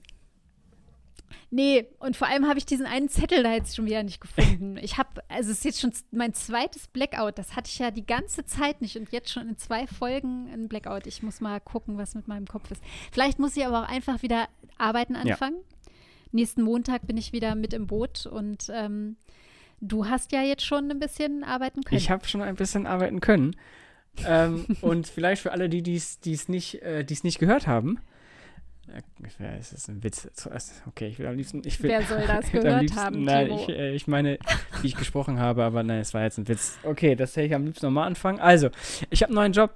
[1.56, 4.76] Nee, und vor allem habe ich diesen einen Zettel da jetzt schon wieder nicht gefunden.
[4.76, 7.38] Ich habe, also es ist jetzt schon mein zweites Blackout.
[7.38, 10.68] Das hatte ich ja die ganze Zeit nicht und jetzt schon in zwei Folgen ein
[10.68, 11.06] Blackout.
[11.06, 12.82] Ich muss mal gucken, was mit meinem Kopf ist.
[13.10, 15.20] Vielleicht muss ich aber auch einfach wieder arbeiten Ja.
[15.22, 15.56] anfangen.
[16.30, 19.16] Nächsten Montag bin ich wieder mit im Boot und ähm,
[19.80, 21.96] du hast ja jetzt schon ein bisschen arbeiten können.
[21.96, 23.56] Ich habe schon ein bisschen arbeiten können.
[24.26, 27.98] ähm, und vielleicht für alle, die die's nicht, äh, die's nicht gehört haben.
[29.38, 30.28] Ja, es ist ein Witz.
[30.86, 31.60] Okay, ich will am liebsten.
[31.64, 34.38] Ich will, Wer soll das gehört liebsten, haben, Nein, ich, äh, ich meine,
[34.80, 36.78] wie ich gesprochen habe, aber nein, es war jetzt ein Witz.
[36.82, 38.38] Okay, das hätte ich am liebsten nochmal anfangen.
[38.40, 38.70] Also,
[39.10, 39.74] ich habe einen neuen Job.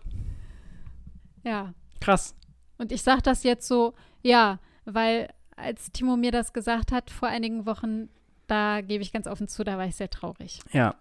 [1.44, 1.74] ja.
[2.00, 2.34] Krass.
[2.78, 3.92] Und ich sage das jetzt so,
[4.22, 8.08] ja, weil als Timo mir das gesagt hat vor einigen Wochen,
[8.46, 10.60] da gebe ich ganz offen zu, da war ich sehr traurig.
[10.72, 10.94] Ja,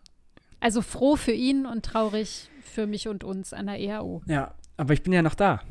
[0.60, 4.22] Also froh für ihn und traurig für mich und uns an der EAO.
[4.28, 4.54] ja.
[4.76, 5.62] Aber ich bin ja noch da.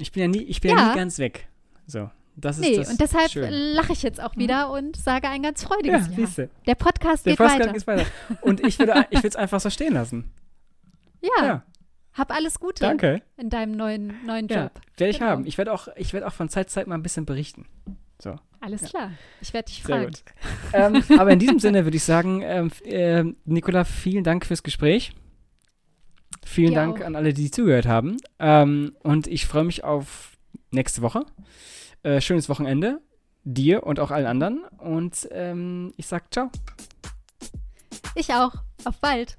[0.00, 0.88] Ich bin ja nie, ich bin ja, Ja.
[0.90, 1.46] nie ganz weg.
[1.86, 5.42] So, das ist Nee, das und deshalb lache ich jetzt auch wieder und sage ein
[5.42, 6.48] ganz freudiges Ja, Jahr.
[6.66, 7.72] Der Podcast Der geht Podcast weiter.
[7.72, 8.06] geht weiter.
[8.42, 10.30] Und ich würde ich es einfach so stehen lassen.
[11.22, 11.62] Ja, Ja,
[12.14, 13.22] hab alles Gute danke.
[13.36, 14.80] in deinem neuen, neuen Ja, Job.
[14.96, 15.30] werde ich Genau.
[15.30, 15.46] haben.
[15.46, 17.66] Ich werde auch, ich werde auch von Zeit zu Zeit mal ein bisschen berichten.
[18.22, 19.10] So, Alles klar.
[19.42, 20.06] Ich werde dich sehr fragen.
[20.06, 20.22] gut.
[20.72, 25.12] ähm, aber in diesem Sinne würde ich sagen, ähm, ähm, Nicola, vielen Dank fürs Gespräch.
[26.46, 27.06] Vielen Dir Dank auch.
[27.06, 28.18] an alle, die zugehört haben.
[28.38, 30.36] Ähm, und ich freue mich auf
[30.70, 31.26] nächste Woche.
[32.04, 33.00] Äh, schönes Wochenende.
[33.42, 34.60] Dir und auch allen anderen.
[34.78, 36.50] Und ähm, ich sag ciao.
[38.14, 38.52] Ich auch.
[38.84, 39.36] Auf bald.